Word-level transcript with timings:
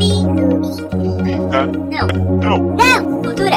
Não. 0.00 0.32
Não. 2.40 2.74
Não. 2.74 3.22
Cultura. 3.22 3.56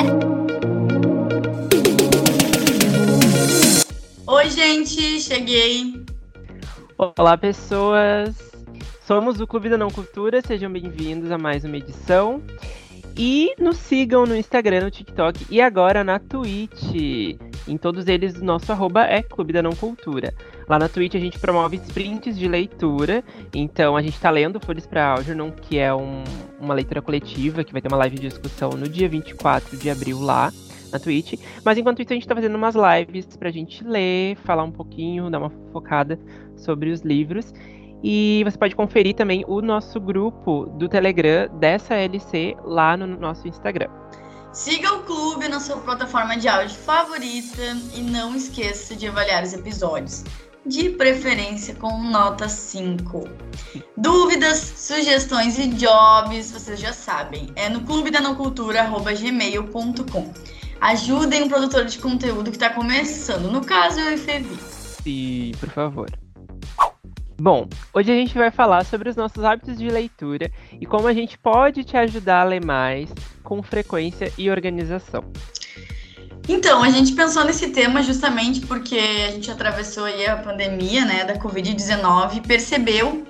Oi, 4.28 4.50
gente, 4.50 5.22
cheguei. 5.22 6.04
Olá, 6.98 7.38
pessoas. 7.38 8.36
Somos 9.08 9.40
o 9.40 9.48
Clube 9.48 9.70
da 9.70 9.78
Não 9.78 9.90
Cultura, 9.90 10.42
sejam 10.46 10.70
bem-vindos 10.70 11.32
a 11.32 11.38
mais 11.38 11.64
uma 11.64 11.78
edição. 11.78 12.44
E 13.18 13.54
nos 13.58 13.78
sigam 13.78 14.26
no 14.26 14.36
Instagram, 14.36 14.82
no 14.82 14.92
TikTok 14.92 15.46
e 15.50 15.62
agora 15.62 16.04
na 16.04 16.20
Twitch. 16.20 17.40
Em 17.66 17.78
todos 17.78 18.08
eles, 18.08 18.42
nosso 18.42 18.70
arroba 18.70 19.06
é 19.06 19.24
Clube 19.24 19.54
da 19.54 19.62
Não 19.62 19.72
Cultura. 19.72 20.34
Lá 20.68 20.80
na 20.80 20.88
Twitch 20.88 21.16
a 21.16 21.20
gente 21.20 21.40
promove 21.40 21.78
sprints 21.78 22.38
de 22.38 22.48
leitura. 22.48 23.24
Então 23.54 23.96
a 23.96 24.02
gente 24.02 24.16
está 24.16 24.30
lendo 24.30 24.60
Folhas 24.60 24.86
para 24.86 25.08
Algernon, 25.08 25.52
que 25.52 25.78
é 25.78 25.94
um, 25.94 26.24
uma 26.60 26.74
leitura 26.74 27.02
coletiva, 27.02 27.64
que 27.64 27.72
vai 27.72 27.82
ter 27.82 27.88
uma 27.88 27.98
live 27.98 28.18
de 28.18 28.28
discussão 28.30 28.72
no 28.72 28.88
dia 28.88 29.10
24 29.10 29.78
de 29.78 29.90
abril 29.90 30.20
lá 30.20 30.52
na 30.92 31.00
Twitch. 31.00 31.34
Mas 31.66 31.78
enquanto 31.78 32.02
isso 32.02 32.14
a 32.14 32.16
gente 32.16 32.24
está 32.24 32.36
fazendo 32.36 32.56
umas 32.56 32.76
lives 32.76 33.26
para 33.38 33.50
a 33.50 33.52
gente 33.52 33.84
ler, 33.84 34.38
falar 34.38 34.64
um 34.64 34.72
pouquinho, 34.72 35.30
dar 35.30 35.40
uma 35.40 35.52
focada 35.72 36.20
sobre 36.56 36.92
os 36.92 37.02
livros. 37.02 37.54
E 38.04 38.44
você 38.44 38.58
pode 38.58 38.76
conferir 38.76 39.16
também 39.16 39.46
o 39.48 39.62
nosso 39.62 40.00
grupo 40.00 40.66
do 40.78 40.90
Telegram 40.90 41.48
dessa 41.58 41.96
LC 41.96 42.56
lá 42.64 42.98
no 42.98 43.08
nosso 43.08 43.48
Instagram. 43.48 43.90
Siga 44.52 44.94
o 44.94 45.04
clube 45.04 45.48
na 45.48 45.60
sua 45.60 45.78
plataforma 45.78 46.38
de 46.38 46.48
áudio 46.48 46.76
favorita 46.76 47.76
e 47.96 48.02
não 48.02 48.36
esqueça 48.36 48.96
de 48.96 49.08
avaliar 49.08 49.42
os 49.42 49.54
episódios, 49.54 50.24
de 50.66 50.90
preferência 50.90 51.76
com 51.76 52.02
nota 52.04 52.48
5. 52.48 53.28
Dúvidas, 53.98 54.58
sugestões 54.78 55.60
e 55.60 55.68
jobs, 55.68 56.52
vocês 56.52 56.80
já 56.80 56.94
sabem, 56.94 57.52
é 57.56 57.70
no 57.70 57.82
clube 57.82 58.10
da 58.10 58.22
não 58.22 58.36
cultura@gmail.com. 58.36 60.34
Ajudem 60.80 61.44
o 61.44 61.50
produtor 61.50 61.86
de 61.86 61.98
conteúdo 62.00 62.50
que 62.50 62.58
está 62.58 62.70
começando, 62.70 63.52
no 63.52 63.64
caso 63.64 64.00
eu 64.00 64.14
e 64.14 64.18
Fevi. 64.18 64.56
Sim, 65.04 65.52
por 65.60 65.70
favor. 65.70 66.10
Bom, 67.40 67.68
hoje 67.94 68.12
a 68.12 68.16
gente 68.16 68.38
vai 68.38 68.52
falar 68.52 68.86
sobre 68.86 69.10
os 69.10 69.16
nossos 69.16 69.44
hábitos 69.44 69.78
de 69.78 69.90
leitura 69.90 70.52
e 70.80 70.86
como 70.86 71.08
a 71.08 71.14
gente 71.14 71.38
pode 71.38 71.84
te 71.84 71.98
ajudar 71.98 72.42
a 72.42 72.46
ler 72.46 72.64
mais 72.64 73.14
com 73.44 73.62
frequência 73.62 74.32
e 74.38 74.50
organização. 74.50 75.24
Então, 76.48 76.84
a 76.84 76.90
gente 76.90 77.14
pensou 77.14 77.46
nesse 77.46 77.70
tema 77.70 78.04
justamente 78.04 78.62
porque 78.62 78.98
a 78.98 79.32
gente 79.32 79.50
atravessou 79.50 80.06
a 80.06 80.36
pandemia, 80.36 81.06
né, 81.06 81.24
da 81.24 81.38
Covid-19 81.38 82.38
e 82.38 82.42
percebeu 82.42 83.26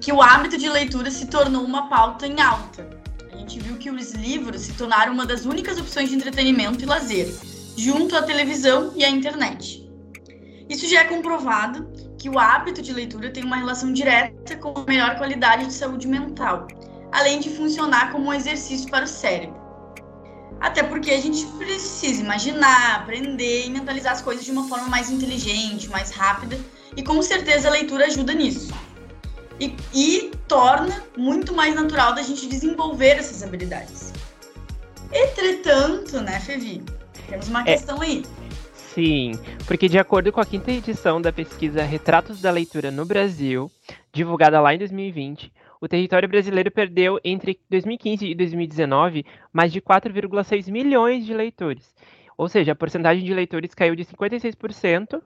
que 0.00 0.12
o 0.12 0.20
hábito 0.20 0.58
de 0.58 0.68
leitura 0.68 1.10
se 1.10 1.26
tornou 1.26 1.64
uma 1.64 1.88
pauta 1.88 2.26
em 2.26 2.40
alta. 2.40 2.86
A 3.32 3.36
gente 3.36 3.58
viu 3.58 3.76
que 3.76 3.90
os 3.90 4.12
livros 4.12 4.62
se 4.62 4.74
tornaram 4.74 5.14
uma 5.14 5.24
das 5.24 5.46
únicas 5.46 5.78
opções 5.78 6.10
de 6.10 6.16
entretenimento 6.16 6.82
e 6.82 6.86
lazer, 6.86 7.34
junto 7.76 8.14
à 8.14 8.22
televisão 8.22 8.92
e 8.94 9.02
à 9.02 9.08
internet. 9.08 9.88
Isso 10.68 10.86
já 10.86 11.00
é 11.00 11.04
comprovado 11.04 11.88
que 12.18 12.28
o 12.28 12.38
hábito 12.38 12.82
de 12.82 12.92
leitura 12.92 13.30
tem 13.30 13.44
uma 13.44 13.56
relação 13.56 13.92
direta 13.92 14.56
com 14.56 14.74
a 14.78 14.84
melhor 14.84 15.16
qualidade 15.16 15.64
de 15.64 15.72
saúde 15.72 16.06
mental, 16.06 16.68
além 17.12 17.40
de 17.40 17.48
funcionar 17.48 18.12
como 18.12 18.26
um 18.26 18.34
exercício 18.34 18.90
para 18.90 19.06
o 19.06 19.08
cérebro. 19.08 19.67
Até 20.60 20.82
porque 20.82 21.10
a 21.12 21.20
gente 21.20 21.46
precisa 21.56 22.20
imaginar, 22.20 22.96
aprender 22.96 23.66
e 23.66 23.70
mentalizar 23.70 24.12
as 24.12 24.22
coisas 24.22 24.44
de 24.44 24.50
uma 24.50 24.68
forma 24.68 24.88
mais 24.88 25.10
inteligente, 25.10 25.88
mais 25.88 26.10
rápida, 26.10 26.58
e 26.96 27.02
com 27.02 27.22
certeza 27.22 27.68
a 27.68 27.70
leitura 27.70 28.06
ajuda 28.06 28.32
nisso. 28.32 28.74
E, 29.60 29.74
e 29.94 30.32
torna 30.48 31.04
muito 31.16 31.52
mais 31.52 31.74
natural 31.74 32.14
da 32.14 32.22
gente 32.22 32.46
desenvolver 32.46 33.18
essas 33.18 33.42
habilidades. 33.42 34.12
Entretanto, 35.12 36.20
né, 36.20 36.40
Fevi? 36.40 36.82
Temos 37.28 37.48
uma 37.48 37.60
é. 37.62 37.64
questão 37.64 38.00
aí. 38.00 38.24
Sim, 38.74 39.38
porque 39.66 39.88
de 39.88 39.98
acordo 39.98 40.32
com 40.32 40.40
a 40.40 40.44
quinta 40.44 40.72
edição 40.72 41.20
da 41.20 41.32
pesquisa 41.32 41.82
Retratos 41.82 42.40
da 42.40 42.50
Leitura 42.50 42.90
no 42.90 43.04
Brasil, 43.04 43.70
divulgada 44.12 44.60
lá 44.60 44.74
em 44.74 44.78
2020, 44.78 45.52
o 45.80 45.88
território 45.88 46.28
brasileiro 46.28 46.70
perdeu 46.70 47.20
entre 47.24 47.58
2015 47.70 48.26
e 48.26 48.34
2019 48.34 49.24
mais 49.52 49.72
de 49.72 49.80
4,6 49.80 50.70
milhões 50.70 51.24
de 51.24 51.34
leitores. 51.34 51.94
Ou 52.36 52.48
seja, 52.48 52.72
a 52.72 52.76
porcentagem 52.76 53.24
de 53.24 53.34
leitores 53.34 53.74
caiu 53.74 53.96
de 53.96 54.04
56% 54.04 55.20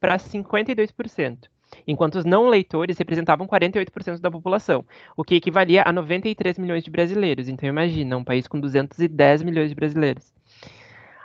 para 0.00 0.18
52%, 0.18 1.48
enquanto 1.86 2.16
os 2.16 2.24
não 2.24 2.48
leitores 2.48 2.98
representavam 2.98 3.46
48% 3.46 4.20
da 4.20 4.30
população, 4.30 4.84
o 5.16 5.24
que 5.24 5.36
equivalia 5.36 5.82
a 5.86 5.92
93 5.92 6.58
milhões 6.58 6.84
de 6.84 6.90
brasileiros. 6.90 7.48
Então 7.48 7.68
imagina, 7.68 8.16
um 8.16 8.24
país 8.24 8.46
com 8.46 8.60
210 8.60 9.42
milhões 9.42 9.70
de 9.70 9.74
brasileiros. 9.74 10.34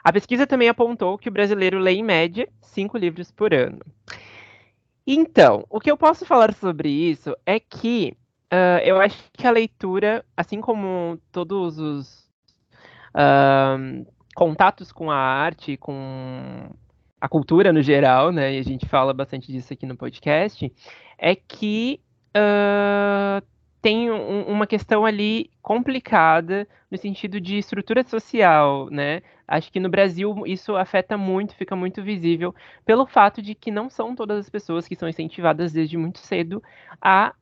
A 0.04 0.12
pesquisa 0.12 0.48
também 0.48 0.70
apontou 0.70 1.18
que 1.18 1.30
o 1.30 1.32
brasileiro 1.32 1.78
lê, 1.78 1.92
em 1.94 2.04
média, 2.04 2.48
cinco 2.62 2.98
livros 2.98 3.32
por 3.32 3.54
ano. 3.54 3.80
Então, 5.06 5.66
o 5.70 5.80
que 5.80 5.92
eu 5.92 5.98
posso 5.98 6.26
falar 6.26 6.54
sobre 6.54 6.90
isso 6.90 7.36
é 7.46 7.60
que 7.60 8.16
uh, 8.52 8.80
eu 8.84 9.00
acho 9.00 9.18
que 9.34 9.48
a 9.48 9.52
leitura, 9.52 10.26
assim 10.36 10.62
como 10.62 11.20
todos 11.32 11.80
os 11.80 12.30
uh, 13.16 14.06
contatos 14.36 14.92
com 14.92 15.10
a 15.10 15.18
arte, 15.18 15.78
com 15.78 16.70
a 17.20 17.30
cultura 17.30 17.72
no 17.72 17.82
geral, 17.82 18.32
né, 18.32 18.56
e 18.56 18.60
a 18.60 18.64
gente 18.64 18.88
fala 18.88 19.14
bastante 19.14 19.52
disso 19.52 19.72
aqui 19.74 19.86
no 19.86 19.96
podcast, 19.96 20.72
é 21.18 21.36
que 21.36 22.02
uh, 22.36 23.46
tem 23.82 24.12
um, 24.12 24.44
uma 24.44 24.68
questão 24.68 25.06
ali 25.06 25.50
complicada 25.62 26.68
no 26.90 26.98
sentido 26.98 27.42
de 27.42 27.58
estrutura 27.58 28.04
social, 28.04 28.90
né? 28.90 29.22
Acho 29.48 29.72
que 29.72 29.80
no 29.80 29.90
Brasil 29.90 30.44
isso 30.46 30.76
afeta 30.76 31.18
muito, 31.18 31.56
fica 31.56 31.76
muito 31.76 32.04
visível 32.04 32.54
pelo 32.86 33.06
fato 33.06 33.42
de 33.42 33.56
que 33.56 33.72
não 33.72 33.90
são 33.90 34.16
todas 34.16 34.40
as 34.40 34.50
pessoas 34.50 34.88
que 34.88 34.96
são 34.96 35.10
incentivadas 35.10 35.74
desde 35.74 35.98
muito 35.98 36.20
cedo 36.20 36.62
a 37.02 37.34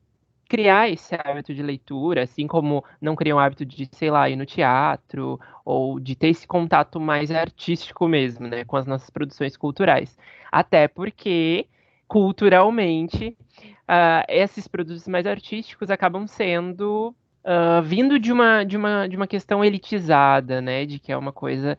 criar 0.50 0.90
esse 0.90 1.16
hábito 1.16 1.54
de 1.54 1.62
leitura, 1.62 2.24
assim 2.24 2.48
como 2.48 2.84
não 3.00 3.16
criam 3.16 3.38
o 3.38 3.40
hábito 3.40 3.64
de, 3.64 3.88
sei 3.92 4.10
lá, 4.10 4.28
ir 4.28 4.36
no 4.36 4.48
teatro 4.48 5.40
ou 5.64 6.00
de 6.00 6.16
ter 6.16 6.30
esse 6.30 6.48
contato 6.48 7.00
mais 7.00 7.30
artístico 7.30 8.08
mesmo, 8.08 8.48
né, 8.48 8.66
com 8.66 8.76
as 8.76 8.88
nossas 8.88 9.10
produções 9.12 9.56
culturais. 9.56 10.18
Até 10.52 10.88
porque 10.88 11.68
culturalmente 12.08 13.38
uh, 13.62 14.26
esses 14.28 14.68
produtos 14.68 15.08
mais 15.08 15.28
artísticos 15.28 15.92
acabam 15.92 16.26
sendo 16.26 17.14
uh, 17.46 17.82
vindo 17.84 18.20
de 18.20 18.34
uma, 18.34 18.64
de, 18.64 18.76
uma, 18.76 19.08
de 19.08 19.16
uma 19.16 19.28
questão 19.28 19.64
elitizada, 19.64 20.60
né? 20.60 20.86
De 20.86 20.98
que 20.98 21.12
é 21.12 21.18
uma 21.18 21.32
coisa 21.32 21.78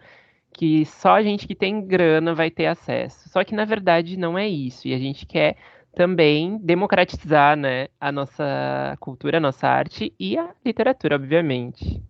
que 0.52 0.84
só 0.86 1.14
a 1.14 1.22
gente 1.22 1.46
que 1.46 1.54
tem 1.54 1.84
grana 1.84 2.34
vai 2.34 2.50
ter 2.50 2.66
acesso. 2.66 3.28
Só 3.28 3.42
que 3.42 3.54
na 3.54 3.64
verdade 3.64 4.16
não 4.16 4.38
é 4.38 4.48
isso. 4.48 4.86
E 4.86 4.94
a 4.94 4.98
gente 4.98 5.26
quer 5.26 5.56
também 5.94 6.58
democratizar 6.62 7.56
né, 7.56 7.88
a 8.00 8.12
nossa 8.12 8.96
cultura, 9.00 9.38
a 9.38 9.40
nossa 9.40 9.66
arte 9.66 10.12
e 10.18 10.38
a 10.38 10.50
literatura, 10.64 11.16
obviamente. 11.16 12.02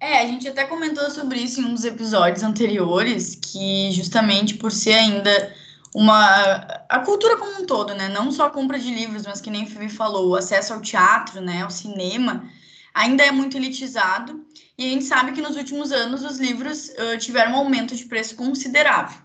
É, 0.00 0.18
a 0.18 0.26
gente 0.26 0.46
até 0.46 0.64
comentou 0.64 1.10
sobre 1.10 1.38
isso 1.38 1.60
em 1.60 1.70
dos 1.72 1.84
episódios 1.84 2.42
anteriores, 2.42 3.34
que 3.36 3.90
justamente 3.92 4.54
por 4.54 4.70
ser 4.70 4.92
ainda 4.92 5.54
uma 5.94 6.56
a 6.88 6.98
cultura 6.98 7.36
como 7.38 7.62
um 7.62 7.64
todo, 7.64 7.94
né? 7.94 8.08
Não 8.08 8.30
só 8.30 8.46
a 8.46 8.50
compra 8.50 8.78
de 8.78 8.92
livros, 8.92 9.24
mas 9.24 9.40
que 9.40 9.48
nem 9.48 9.64
o 9.64 9.66
Fivi 9.66 9.88
falou, 9.88 10.28
o 10.28 10.36
acesso 10.36 10.74
ao 10.74 10.80
teatro, 10.80 11.40
né, 11.40 11.62
ao 11.62 11.70
cinema, 11.70 12.44
ainda 12.92 13.22
é 13.24 13.30
muito 13.30 13.56
elitizado. 13.56 14.44
E 14.76 14.84
a 14.86 14.90
gente 14.90 15.04
sabe 15.04 15.32
que 15.32 15.40
nos 15.40 15.56
últimos 15.56 15.92
anos 15.92 16.24
os 16.24 16.38
livros 16.38 16.88
uh, 16.90 17.16
tiveram 17.18 17.52
um 17.52 17.56
aumento 17.56 17.94
de 17.94 18.04
preço 18.06 18.34
considerável, 18.34 19.18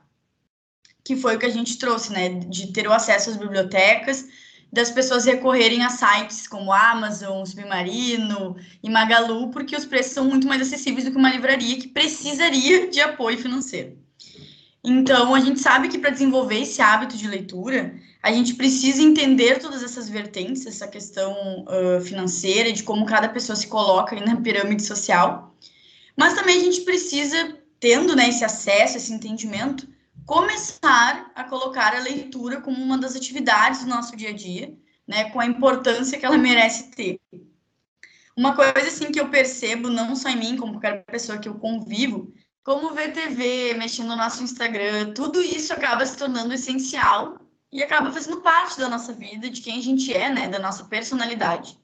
que 1.04 1.16
foi 1.16 1.36
o 1.36 1.40
que 1.40 1.46
a 1.46 1.52
gente 1.52 1.78
trouxe, 1.78 2.12
né, 2.12 2.30
de 2.30 2.68
ter 2.72 2.88
o 2.88 2.94
acesso 2.94 3.30
às 3.30 3.38
bibliotecas, 3.38 4.26
das 4.72 4.92
pessoas 4.92 5.26
recorrerem 5.26 5.84
a 5.84 5.90
sites 5.90 6.48
como 6.48 6.72
Amazon, 6.72 7.44
Submarino 7.44 8.56
e 8.84 8.90
Magalu, 8.90 9.50
porque 9.50 9.76
os 9.76 9.86
preços 9.86 10.14
são 10.14 10.26
muito 10.26 10.48
mais 10.48 10.62
acessíveis 10.62 11.06
do 11.06 11.12
que 11.12 11.18
uma 11.18 11.32
livraria 11.32 11.80
que 11.80 11.88
precisaria 11.88 12.88
de 12.88 13.02
apoio 13.02 13.38
financeiro. 13.38 13.98
Então, 14.84 15.34
a 15.34 15.40
gente 15.40 15.60
sabe 15.60 15.90
que 15.90 15.98
para 15.98 16.12
desenvolver 16.12 16.62
esse 16.62 16.82
hábito 16.82 17.18
de 17.18 17.28
leitura, 17.28 17.96
a 18.22 18.32
gente 18.32 18.54
precisa 18.54 19.02
entender 19.02 19.60
todas 19.60 19.84
essas 19.84 20.08
vertentes, 20.08 20.66
essa 20.66 20.88
questão 20.88 21.66
uh, 21.66 22.02
financeira, 22.02 22.72
de 22.72 22.84
como 22.84 23.06
cada 23.06 23.28
pessoa 23.28 23.56
se 23.56 23.68
coloca 23.68 24.16
na 24.22 24.38
pirâmide 24.38 24.84
social. 24.84 25.54
Mas 26.16 26.34
também 26.34 26.58
a 26.58 26.64
gente 26.64 26.82
precisa, 26.82 27.58
tendo 27.80 28.16
né, 28.16 28.30
esse 28.30 28.46
acesso, 28.46 28.98
esse 28.98 29.12
entendimento, 29.12 29.88
começar 30.30 31.32
a 31.34 31.44
colocar 31.44 31.96
a 31.96 32.02
leitura 32.02 32.62
como 32.62 32.78
uma 32.78 33.00
das 33.00 33.16
atividades 33.16 33.84
do 33.84 33.90
nosso 33.90 34.16
dia 34.16 34.30
a 34.30 34.32
dia, 34.32 34.78
né, 35.08 35.32
com 35.32 35.40
a 35.40 35.46
importância 35.48 36.20
que 36.20 36.26
ela 36.26 36.38
merece 36.38 36.92
ter. 36.92 37.20
Uma 38.38 38.56
coisa 38.56 38.88
assim 38.88 39.12
que 39.12 39.20
eu 39.20 39.30
percebo, 39.30 39.90
não 39.90 40.16
só 40.16 40.30
em 40.30 40.38
mim, 40.38 40.56
como 40.56 40.74
qualquer 40.74 41.04
pessoa 41.06 41.40
que 41.40 41.50
eu 41.50 41.56
convivo, 41.56 42.32
como 42.64 42.94
ver 42.94 43.12
TV, 43.12 43.74
mexendo 43.74 44.10
no 44.10 44.16
nosso 44.16 44.44
Instagram, 44.44 45.14
tudo 45.14 45.42
isso 45.42 45.74
acaba 45.74 46.06
se 46.06 46.16
tornando 46.16 46.54
essencial 46.54 47.40
e 47.72 47.82
acaba 47.82 48.12
fazendo 48.12 48.40
parte 48.42 48.80
da 48.80 48.88
nossa 48.88 49.12
vida, 49.12 49.50
de 49.50 49.62
quem 49.62 49.80
a 49.80 49.82
gente 49.82 50.14
é, 50.14 50.30
né, 50.30 50.48
da 50.48 50.60
nossa 50.60 50.84
personalidade. 50.84 51.76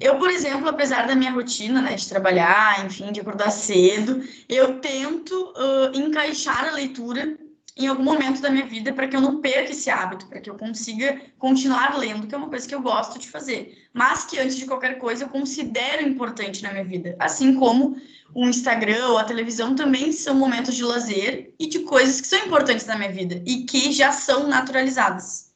Eu, 0.00 0.18
por 0.18 0.30
exemplo, 0.30 0.68
apesar 0.68 1.06
da 1.06 1.14
minha 1.14 1.30
rotina, 1.30 1.80
né, 1.80 1.94
de 1.94 2.08
trabalhar, 2.08 2.84
enfim, 2.84 3.12
de 3.12 3.20
acordar 3.20 3.52
cedo, 3.52 4.20
eu 4.48 4.80
tento 4.80 5.32
uh, 5.52 5.96
encaixar 5.96 6.66
a 6.66 6.72
leitura 6.72 7.38
em 7.76 7.86
algum 7.86 8.02
momento 8.02 8.40
da 8.40 8.50
minha 8.50 8.66
vida 8.66 8.92
para 8.92 9.08
que 9.08 9.16
eu 9.16 9.20
não 9.20 9.40
perca 9.40 9.72
esse 9.72 9.88
hábito, 9.88 10.26
para 10.26 10.40
que 10.40 10.50
eu 10.50 10.56
consiga 10.56 11.20
continuar 11.38 11.98
lendo, 11.98 12.26
que 12.26 12.34
é 12.34 12.38
uma 12.38 12.48
coisa 12.48 12.68
que 12.68 12.74
eu 12.74 12.82
gosto 12.82 13.18
de 13.18 13.28
fazer, 13.28 13.88
mas 13.92 14.24
que 14.24 14.38
antes 14.38 14.56
de 14.56 14.66
qualquer 14.66 14.98
coisa 14.98 15.24
eu 15.24 15.28
considero 15.28 16.06
importante 16.06 16.62
na 16.62 16.70
minha 16.70 16.84
vida, 16.84 17.16
assim 17.18 17.54
como 17.54 17.96
o 18.34 18.46
Instagram 18.46 19.08
ou 19.08 19.18
a 19.18 19.24
televisão 19.24 19.74
também 19.74 20.12
são 20.12 20.34
momentos 20.34 20.74
de 20.74 20.84
lazer 20.84 21.54
e 21.58 21.66
de 21.66 21.80
coisas 21.80 22.20
que 22.20 22.26
são 22.26 22.38
importantes 22.40 22.86
na 22.86 22.96
minha 22.96 23.10
vida 23.10 23.42
e 23.46 23.64
que 23.64 23.92
já 23.92 24.12
são 24.12 24.46
naturalizadas. 24.46 25.52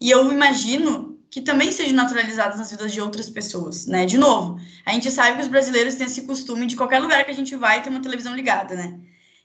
E 0.00 0.10
eu 0.10 0.30
imagino 0.32 1.18
que 1.30 1.40
também 1.42 1.70
sejam 1.70 1.94
naturalizadas 1.94 2.58
nas 2.58 2.70
vidas 2.70 2.92
de 2.92 3.00
outras 3.00 3.28
pessoas, 3.28 3.86
né? 3.86 4.06
De 4.06 4.16
novo, 4.16 4.58
a 4.86 4.92
gente 4.92 5.10
sabe 5.10 5.36
que 5.36 5.42
os 5.42 5.48
brasileiros 5.48 5.94
têm 5.94 6.06
esse 6.06 6.22
costume 6.22 6.66
de 6.66 6.76
qualquer 6.76 7.00
lugar 7.00 7.24
que 7.24 7.30
a 7.30 7.34
gente 7.34 7.54
vai 7.56 7.82
ter 7.82 7.90
uma 7.90 8.00
televisão 8.00 8.34
ligada, 8.34 8.74
né? 8.74 8.98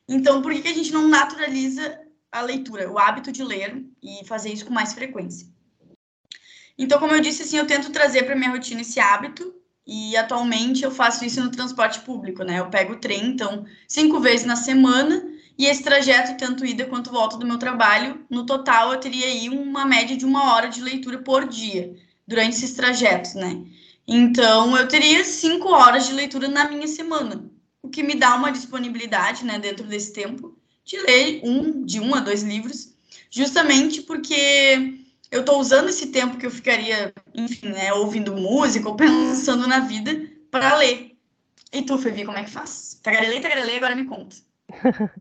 Então, 0.08 0.42
por 0.42 0.54
que, 0.54 0.62
que 0.62 0.68
a 0.68 0.74
gente 0.74 0.92
não 0.92 1.08
naturaliza 1.08 2.00
a 2.34 2.42
leitura, 2.42 2.92
o 2.92 2.98
hábito 2.98 3.32
de 3.32 3.44
ler 3.44 3.86
e 4.02 4.26
fazer 4.26 4.52
isso 4.52 4.66
com 4.66 4.74
mais 4.74 4.94
frequência? 4.94 5.48
Então, 6.78 7.00
como 7.00 7.14
eu 7.14 7.22
disse, 7.22 7.44
assim, 7.44 7.58
eu 7.58 7.68
tento 7.68 7.92
trazer 7.92 8.24
para 8.24 8.36
minha 8.36 8.50
rotina 8.50 8.82
esse 8.82 9.00
hábito 9.00 9.54
e 9.86 10.18
atualmente 10.18 10.84
eu 10.84 10.90
faço 10.90 11.24
isso 11.24 11.42
no 11.42 11.52
transporte 11.52 12.00
público, 12.00 12.44
né? 12.44 12.60
Eu 12.60 12.70
pego 12.70 12.94
o 12.94 13.00
trem, 13.00 13.28
então, 13.28 13.66
cinco 13.88 14.20
vezes 14.20 14.46
na 14.46 14.56
semana 14.56 15.32
e 15.58 15.68
esse 15.68 15.84
trajeto, 15.84 16.36
tanto 16.36 16.66
ida 16.66 16.86
quanto 16.86 17.12
volta 17.12 17.38
do 17.38 17.46
meu 17.46 17.60
trabalho, 17.60 18.26
no 18.28 18.46
total 18.46 18.92
eu 18.92 19.00
teria 19.00 19.28
aí 19.28 19.50
uma 19.50 19.86
média 19.86 20.18
de 20.18 20.26
uma 20.26 20.56
hora 20.56 20.68
de 20.68 20.82
leitura 20.82 21.20
por 21.20 21.48
dia, 21.48 21.96
durante 22.28 22.56
esses 22.56 22.74
trajetos, 22.74 23.36
né? 23.36 23.64
Então, 24.08 24.76
eu 24.76 24.88
teria 24.88 25.24
cinco 25.24 25.70
horas 25.70 26.08
de 26.08 26.14
leitura 26.14 26.48
na 26.48 26.68
minha 26.68 26.88
semana, 26.88 27.46
o 27.84 27.90
que 27.90 28.02
me 28.02 28.16
dá 28.16 28.36
uma 28.36 28.52
disponibilidade, 28.52 29.46
né, 29.46 29.60
dentro 29.60 29.86
desse 29.86 30.12
tempo, 30.12 30.58
de 30.86 30.98
ler 30.98 31.42
um, 31.44 31.86
de 31.86 32.00
um 32.00 32.14
a 32.14 32.20
dois 32.20 32.44
livros, 32.44 32.94
justamente 33.30 34.02
porque 34.02 35.04
eu 35.32 35.40
estou 35.40 35.60
usando 35.60 35.90
esse 35.90 36.08
tempo 36.08 36.38
que 36.38 36.46
eu 36.46 36.52
ficaria, 36.52 37.14
enfim, 37.34 37.70
né, 37.70 37.92
ouvindo 37.94 38.36
música 38.36 38.88
ou 38.88 38.96
pensando 38.96 39.68
na 39.68 39.80
vida 39.80 40.30
para 40.52 40.76
ler. 40.78 41.18
E 41.72 41.82
tu, 41.82 41.98
Fevi, 41.98 42.24
como 42.24 42.38
é 42.38 42.44
que 42.44 42.52
faz? 42.52 43.00
Tagarelei, 43.02 43.42
tagarelei, 43.42 43.78
agora 43.78 43.96
me 43.96 44.06
conta. 44.06 44.36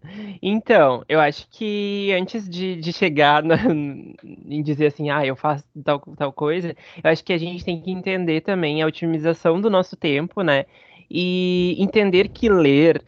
Então, 0.42 1.04
eu 1.08 1.20
acho 1.20 1.48
que 1.50 2.12
antes 2.12 2.48
de, 2.48 2.76
de 2.76 2.92
chegar 2.92 3.42
na, 3.42 3.56
em 3.64 4.62
dizer 4.62 4.86
assim, 4.86 5.10
ah, 5.10 5.24
eu 5.24 5.36
faço 5.36 5.64
tal, 5.84 6.00
tal 6.16 6.32
coisa, 6.32 6.76
eu 7.02 7.10
acho 7.10 7.24
que 7.24 7.32
a 7.32 7.38
gente 7.38 7.64
tem 7.64 7.80
que 7.80 7.90
entender 7.90 8.40
também 8.40 8.82
a 8.82 8.86
otimização 8.86 9.60
do 9.60 9.70
nosso 9.70 9.96
tempo, 9.96 10.42
né? 10.42 10.64
E 11.10 11.76
entender 11.78 12.28
que 12.28 12.48
ler 12.48 13.02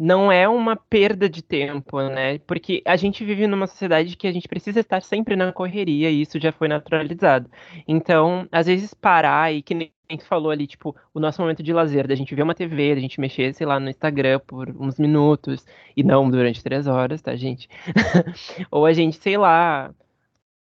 não 0.00 0.32
é 0.32 0.48
uma 0.48 0.76
perda 0.76 1.28
de 1.28 1.42
tempo, 1.42 2.00
né? 2.08 2.38
Porque 2.40 2.82
a 2.86 2.96
gente 2.96 3.22
vive 3.22 3.46
numa 3.46 3.66
sociedade 3.66 4.16
que 4.16 4.26
a 4.26 4.32
gente 4.32 4.48
precisa 4.48 4.80
estar 4.80 5.02
sempre 5.02 5.36
na 5.36 5.52
correria 5.52 6.10
e 6.10 6.22
isso 6.22 6.40
já 6.40 6.50
foi 6.52 6.68
naturalizado. 6.68 7.50
Então, 7.86 8.48
às 8.50 8.66
vezes 8.66 8.94
parar 8.94 9.52
e 9.52 9.60
que 9.60 9.74
nem 9.74 9.92
tu 10.18 10.24
falou 10.24 10.50
ali, 10.50 10.66
tipo, 10.66 10.96
o 11.12 11.20
nosso 11.20 11.42
momento 11.42 11.62
de 11.62 11.70
lazer, 11.70 12.08
da 12.08 12.14
gente 12.14 12.34
ver 12.34 12.42
uma 12.42 12.54
TV, 12.54 12.94
da 12.94 13.00
gente 13.02 13.20
mexer, 13.20 13.54
sei 13.54 13.66
lá, 13.66 13.78
no 13.78 13.90
Instagram 13.90 14.40
por 14.40 14.70
uns 14.70 14.98
minutos, 14.98 15.66
e 15.94 16.02
não 16.02 16.30
durante 16.30 16.64
três 16.64 16.86
horas, 16.86 17.20
tá, 17.20 17.36
gente? 17.36 17.68
Ou 18.70 18.86
a 18.86 18.94
gente, 18.94 19.18
sei 19.18 19.36
lá, 19.36 19.94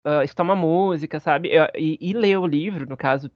uh, 0.05 0.21
escutar 0.23 0.43
uma 0.43 0.55
música, 0.55 1.19
sabe? 1.19 1.49
E, 1.75 1.97
e 1.99 2.13
ler 2.13 2.37
o 2.37 2.45
livro, 2.45 2.87
no 2.87 2.95
caso, 2.95 3.31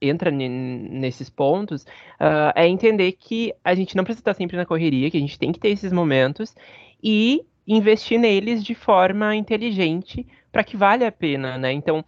entra 0.00 0.30
nesses 0.30 1.28
pontos, 1.28 1.82
uh, 1.82 2.52
é 2.54 2.66
entender 2.66 3.12
que 3.12 3.52
a 3.64 3.74
gente 3.74 3.96
não 3.96 4.04
precisa 4.04 4.20
estar 4.20 4.34
sempre 4.34 4.56
na 4.56 4.66
correria, 4.66 5.10
que 5.10 5.16
a 5.16 5.20
gente 5.20 5.38
tem 5.38 5.52
que 5.52 5.58
ter 5.58 5.70
esses 5.70 5.92
momentos 5.92 6.54
e 7.02 7.44
investir 7.66 8.18
neles 8.18 8.64
de 8.64 8.74
forma 8.74 9.34
inteligente 9.34 10.26
para 10.50 10.64
que 10.64 10.76
valha 10.76 11.08
a 11.08 11.12
pena, 11.12 11.58
né? 11.58 11.72
Então, 11.72 12.04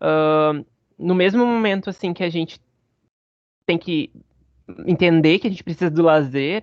uh, 0.00 0.64
no 0.98 1.14
mesmo 1.14 1.46
momento 1.46 1.88
assim 1.88 2.12
que 2.12 2.24
a 2.24 2.28
gente 2.28 2.60
tem 3.64 3.78
que 3.78 4.10
entender 4.86 5.38
que 5.38 5.46
a 5.46 5.50
gente 5.50 5.64
precisa 5.64 5.90
do 5.90 6.02
lazer, 6.02 6.62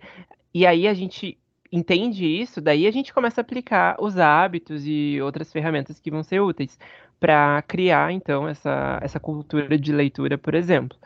e 0.53 0.65
aí 0.65 0.87
a 0.87 0.93
gente 0.93 1.37
entende 1.71 2.25
isso, 2.25 2.61
daí 2.61 2.87
a 2.87 2.91
gente 2.91 3.13
começa 3.13 3.41
a 3.41 3.43
aplicar 3.43 3.97
os 3.99 4.17
hábitos 4.17 4.83
e 4.85 5.19
outras 5.21 5.51
ferramentas 5.51 5.99
que 5.99 6.11
vão 6.11 6.23
ser 6.23 6.39
úteis 6.39 6.77
para 7.19 7.61
criar, 7.63 8.11
então, 8.11 8.47
essa, 8.47 8.99
essa 9.01 9.19
cultura 9.19 9.77
de 9.77 9.91
leitura, 9.91 10.37
por 10.37 10.53
exemplo. 10.53 10.97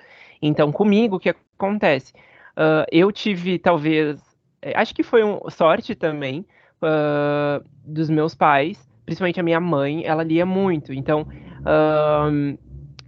Então, 0.41 0.71
comigo, 0.71 1.17
o 1.17 1.19
que 1.19 1.33
acontece? 1.57 2.13
Uh, 2.57 2.85
eu 2.91 3.11
tive, 3.11 3.59
talvez, 3.59 4.19
é, 4.61 4.77
acho 4.77 4.93
que 4.93 5.03
foi 5.03 5.23
um, 5.23 5.39
sorte 5.49 5.95
também 5.95 6.45
uh, 6.81 7.63
dos 7.83 8.09
meus 8.09 8.35
pais, 8.35 8.87
principalmente 9.05 9.39
a 9.39 9.43
minha 9.43 9.59
mãe, 9.59 10.05
ela 10.05 10.23
lia 10.23 10.45
muito. 10.45 10.93
Então, 10.93 11.21
uh, 11.61 12.57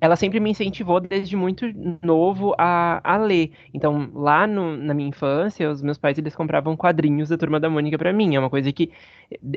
ela 0.02 0.16
sempre 0.16 0.40
me 0.40 0.50
incentivou 0.50 1.00
desde 1.00 1.36
muito 1.36 1.64
novo 2.02 2.56
a, 2.58 3.00
a 3.04 3.18
ler. 3.18 3.52
Então, 3.72 4.10
lá 4.16 4.48
no, 4.48 4.76
na 4.76 4.96
minha 4.96 5.10
infância, 5.10 5.70
os 5.70 5.84
meus 5.84 6.00
pais 6.00 6.18
eles 6.18 6.36
compravam 6.36 6.76
quadrinhos 6.76 7.30
da 7.30 7.38
Turma 7.38 7.60
da 7.60 7.70
Mônica 7.70 8.00
para 8.00 8.12
mim. 8.12 8.36
É 8.36 8.40
uma 8.40 8.50
coisa 8.50 8.72
que 8.74 8.92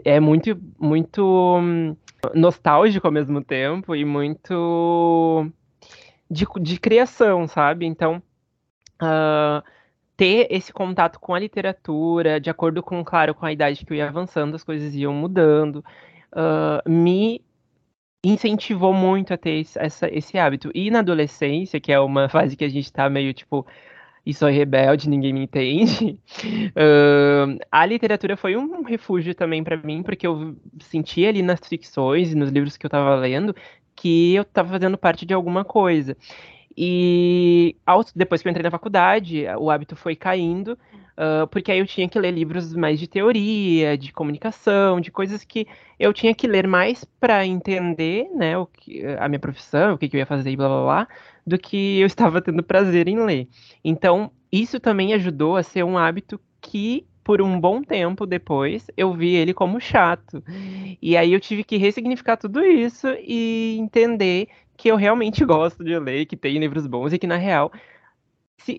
é 0.04 0.20
muito, 0.20 0.60
muito 0.78 1.58
hum, 1.58 1.96
nostálgico 2.34 3.06
ao 3.06 3.12
mesmo 3.12 3.42
tempo 3.42 3.96
e 3.96 4.04
muito 4.04 5.50
de, 6.30 6.46
de 6.60 6.78
criação, 6.78 7.48
sabe? 7.48 7.86
Então, 7.86 8.22
uh, 9.02 9.64
ter 10.14 10.46
esse 10.50 10.74
contato 10.74 11.18
com 11.18 11.34
a 11.34 11.38
literatura, 11.38 12.38
de 12.38 12.50
acordo 12.50 12.82
com, 12.82 13.02
claro, 13.02 13.34
com 13.34 13.46
a 13.46 13.52
idade 13.52 13.82
que 13.84 13.90
eu 13.94 13.96
ia 13.96 14.08
avançando, 14.08 14.54
as 14.54 14.62
coisas 14.62 14.94
iam 14.94 15.14
mudando, 15.14 15.82
uh, 16.32 16.86
me 16.86 17.40
incentivou 18.24 18.92
muito 18.92 19.34
a 19.34 19.36
ter 19.36 19.60
esse, 19.60 19.78
essa, 19.78 20.08
esse 20.12 20.38
hábito. 20.38 20.70
E 20.74 20.90
na 20.90 21.00
adolescência, 21.00 21.80
que 21.80 21.92
é 21.92 22.00
uma 22.00 22.28
fase 22.30 22.56
que 22.56 22.64
a 22.64 22.68
gente 22.68 22.92
tá 22.92 23.08
meio 23.08 23.32
tipo, 23.34 23.66
e 24.24 24.32
sou 24.32 24.48
rebelde, 24.48 25.08
ninguém 25.08 25.32
me 25.32 25.44
entende. 25.44 26.18
Uh, 26.76 27.56
a 27.70 27.86
literatura 27.86 28.36
foi 28.36 28.56
um 28.56 28.82
refúgio 28.82 29.32
também 29.34 29.62
para 29.62 29.76
mim, 29.76 30.02
porque 30.02 30.26
eu 30.26 30.56
sentia 30.80 31.28
ali 31.28 31.40
nas 31.40 31.60
ficções 31.60 32.32
e 32.32 32.34
nos 32.34 32.50
livros 32.50 32.76
que 32.76 32.84
eu 32.84 32.88
estava 32.88 33.14
lendo 33.14 33.54
que 33.94 34.34
eu 34.34 34.42
estava 34.42 34.70
fazendo 34.70 34.98
parte 34.98 35.24
de 35.24 35.34
alguma 35.34 35.64
coisa. 35.64 36.16
E 36.76 37.76
depois 38.14 38.42
que 38.42 38.48
eu 38.48 38.50
entrei 38.50 38.64
na 38.64 38.70
faculdade, 38.70 39.44
o 39.58 39.70
hábito 39.70 39.94
foi 39.94 40.16
caindo, 40.16 40.76
uh, 41.16 41.46
porque 41.48 41.72
aí 41.72 41.78
eu 41.78 41.86
tinha 41.86 42.08
que 42.08 42.18
ler 42.18 42.32
livros 42.32 42.74
mais 42.74 42.98
de 42.98 43.06
teoria, 43.06 43.96
de 43.96 44.12
comunicação, 44.12 45.00
de 45.00 45.10
coisas 45.10 45.44
que 45.44 45.66
eu 45.98 46.12
tinha 46.12 46.34
que 46.34 46.46
ler 46.46 46.66
mais 46.66 47.04
para 47.20 47.46
entender 47.46 48.28
né, 48.34 48.56
o 48.58 48.66
que, 48.66 49.04
a 49.18 49.28
minha 49.28 49.38
profissão, 49.38 49.94
o 49.94 49.98
que, 49.98 50.08
que 50.08 50.16
eu 50.16 50.18
ia 50.18 50.26
fazer 50.26 50.50
e 50.50 50.56
blá 50.56 50.68
blá 50.68 50.82
blá, 50.82 51.08
do 51.46 51.58
que 51.58 52.00
eu 52.00 52.06
estava 52.06 52.40
tendo 52.40 52.62
prazer 52.62 53.08
em 53.08 53.24
ler. 53.24 53.48
Então, 53.84 54.30
isso 54.50 54.78
também 54.80 55.14
ajudou 55.14 55.56
a 55.56 55.62
ser 55.62 55.84
um 55.84 55.98
hábito 55.98 56.40
que 56.60 57.06
por 57.24 57.40
um 57.40 57.58
bom 57.58 57.82
tempo 57.82 58.26
depois, 58.26 58.86
eu 58.96 59.14
vi 59.14 59.34
ele 59.34 59.54
como 59.54 59.80
chato. 59.80 60.44
E 61.00 61.16
aí 61.16 61.32
eu 61.32 61.40
tive 61.40 61.64
que 61.64 61.78
ressignificar 61.78 62.36
tudo 62.36 62.62
isso 62.62 63.08
e 63.18 63.78
entender 63.80 64.48
que 64.76 64.88
eu 64.90 64.96
realmente 64.96 65.42
gosto 65.46 65.82
de 65.82 65.98
ler, 65.98 66.26
que 66.26 66.36
tem 66.36 66.58
livros 66.58 66.86
bons 66.86 67.12
e 67.12 67.18
que, 67.18 67.26
na 67.26 67.36
real, 67.36 67.72
se, 68.58 68.78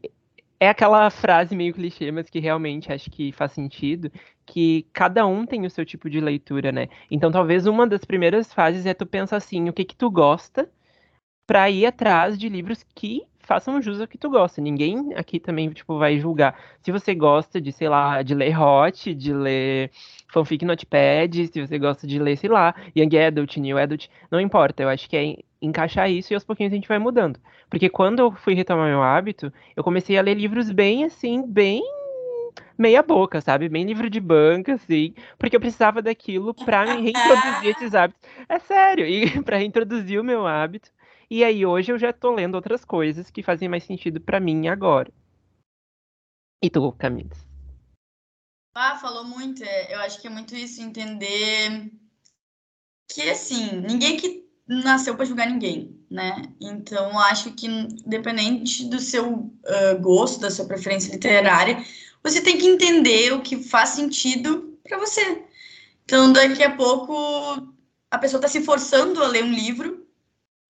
é 0.59 0.69
aquela 0.69 1.09
frase 1.09 1.55
meio 1.55 1.73
clichê, 1.73 2.11
mas 2.11 2.29
que 2.29 2.39
realmente 2.39 2.91
acho 2.91 3.09
que 3.11 3.31
faz 3.31 3.51
sentido, 3.51 4.11
que 4.45 4.87
cada 4.93 5.25
um 5.25 5.45
tem 5.45 5.65
o 5.65 5.69
seu 5.69 5.85
tipo 5.85 6.09
de 6.09 6.19
leitura, 6.19 6.71
né? 6.71 6.87
Então, 7.09 7.31
talvez 7.31 7.65
uma 7.65 7.87
das 7.87 8.05
primeiras 8.05 8.53
fases 8.53 8.85
é 8.85 8.93
tu 8.93 9.05
pensar 9.05 9.37
assim, 9.37 9.69
o 9.69 9.73
que 9.73 9.85
que 9.85 9.95
tu 9.95 10.09
gosta, 10.09 10.69
para 11.47 11.69
ir 11.69 11.85
atrás 11.85 12.37
de 12.37 12.49
livros 12.49 12.83
que 12.95 13.23
façam 13.39 13.81
jus 13.81 14.01
ao 14.01 14.07
que 14.07 14.17
tu 14.17 14.29
gosta. 14.29 14.59
Ninguém 14.61 15.13
aqui 15.15 15.39
também, 15.39 15.69
tipo, 15.69 15.97
vai 15.97 16.17
julgar. 16.19 16.59
Se 16.81 16.91
você 16.91 17.13
gosta 17.13 17.61
de, 17.61 17.71
sei 17.71 17.87
lá, 17.87 18.21
de 18.23 18.33
ler 18.33 18.59
hot, 18.59 19.13
de 19.13 19.33
ler 19.33 19.91
fanfic 20.31 20.65
notepad, 20.65 21.47
se 21.47 21.61
você 21.65 21.77
gosta 21.77 22.07
de 22.07 22.19
ler, 22.19 22.37
sei 22.37 22.49
lá, 22.49 22.73
young 22.95 23.15
adult, 23.17 23.57
new 23.57 23.77
adult, 23.77 24.07
não 24.31 24.39
importa. 24.39 24.83
Eu 24.83 24.89
acho 24.89 25.07
que 25.09 25.15
é 25.15 25.37
encaixar 25.65 26.09
isso 26.09 26.31
e 26.31 26.35
aos 26.35 26.43
pouquinhos 26.43 26.71
a 26.71 26.75
gente 26.75 26.87
vai 26.87 26.99
mudando. 26.99 27.39
Porque 27.69 27.89
quando 27.89 28.19
eu 28.19 28.31
fui 28.31 28.53
retomar 28.53 28.87
meu 28.87 29.01
hábito, 29.01 29.51
eu 29.75 29.83
comecei 29.83 30.17
a 30.17 30.21
ler 30.21 30.35
livros 30.35 30.71
bem 30.71 31.03
assim, 31.03 31.41
bem 31.45 31.83
meia 32.77 33.01
boca, 33.01 33.41
sabe? 33.41 33.69
Bem 33.69 33.85
livro 33.85 34.09
de 34.09 34.19
banca, 34.19 34.73
assim, 34.73 35.13
porque 35.37 35.55
eu 35.55 35.59
precisava 35.59 36.01
daquilo 36.01 36.53
para 36.53 36.85
me 36.85 37.01
reintroduzir 37.01 37.75
esses 37.75 37.95
hábitos. 37.95 38.21
É 38.47 38.59
sério, 38.59 39.05
e 39.05 39.25
para 39.43 39.57
reintroduzir 39.57 40.19
o 40.19 40.23
meu 40.23 40.45
hábito. 40.45 40.91
E 41.29 41.43
aí 41.43 41.65
hoje 41.65 41.91
eu 41.91 41.97
já 41.97 42.13
tô 42.13 42.33
lendo 42.33 42.55
outras 42.55 42.85
coisas 42.85 43.31
que 43.31 43.41
fazem 43.41 43.67
mais 43.67 43.83
sentido 43.83 44.21
para 44.21 44.39
mim 44.39 44.67
agora. 44.67 45.11
E 46.61 46.69
tu, 46.69 46.91
Camila? 46.93 47.29
Ah, 48.73 48.97
falou 48.97 49.23
muito. 49.23 49.63
É, 49.63 49.93
eu 49.93 49.99
acho 49.99 50.21
que 50.21 50.27
é 50.27 50.29
muito 50.29 50.55
isso, 50.55 50.81
entender 50.81 51.91
que, 53.09 53.21
assim, 53.29 53.81
ninguém 53.81 54.17
que 54.17 54.44
nasceu 54.67 55.15
para 55.15 55.25
julgar 55.25 55.49
ninguém, 55.49 55.99
né? 56.09 56.43
Então, 56.59 57.17
acho 57.19 57.51
que, 57.51 57.67
independente 57.67 58.85
do 58.85 58.99
seu 58.99 59.33
uh, 59.33 59.99
gosto, 60.01 60.39
da 60.39 60.49
sua 60.49 60.65
preferência 60.65 61.11
literária, 61.11 61.83
você 62.23 62.41
tem 62.41 62.57
que 62.57 62.65
entender 62.65 63.33
o 63.33 63.41
que 63.41 63.63
faz 63.63 63.89
sentido 63.89 64.79
para 64.83 64.97
você. 64.97 65.43
Então, 66.03 66.33
daqui 66.33 66.63
a 66.63 66.75
pouco, 66.75 67.13
a 68.09 68.17
pessoa 68.17 68.39
está 68.39 68.47
se 68.47 68.61
forçando 68.61 69.23
a 69.23 69.27
ler 69.27 69.43
um 69.43 69.53
livro 69.53 70.05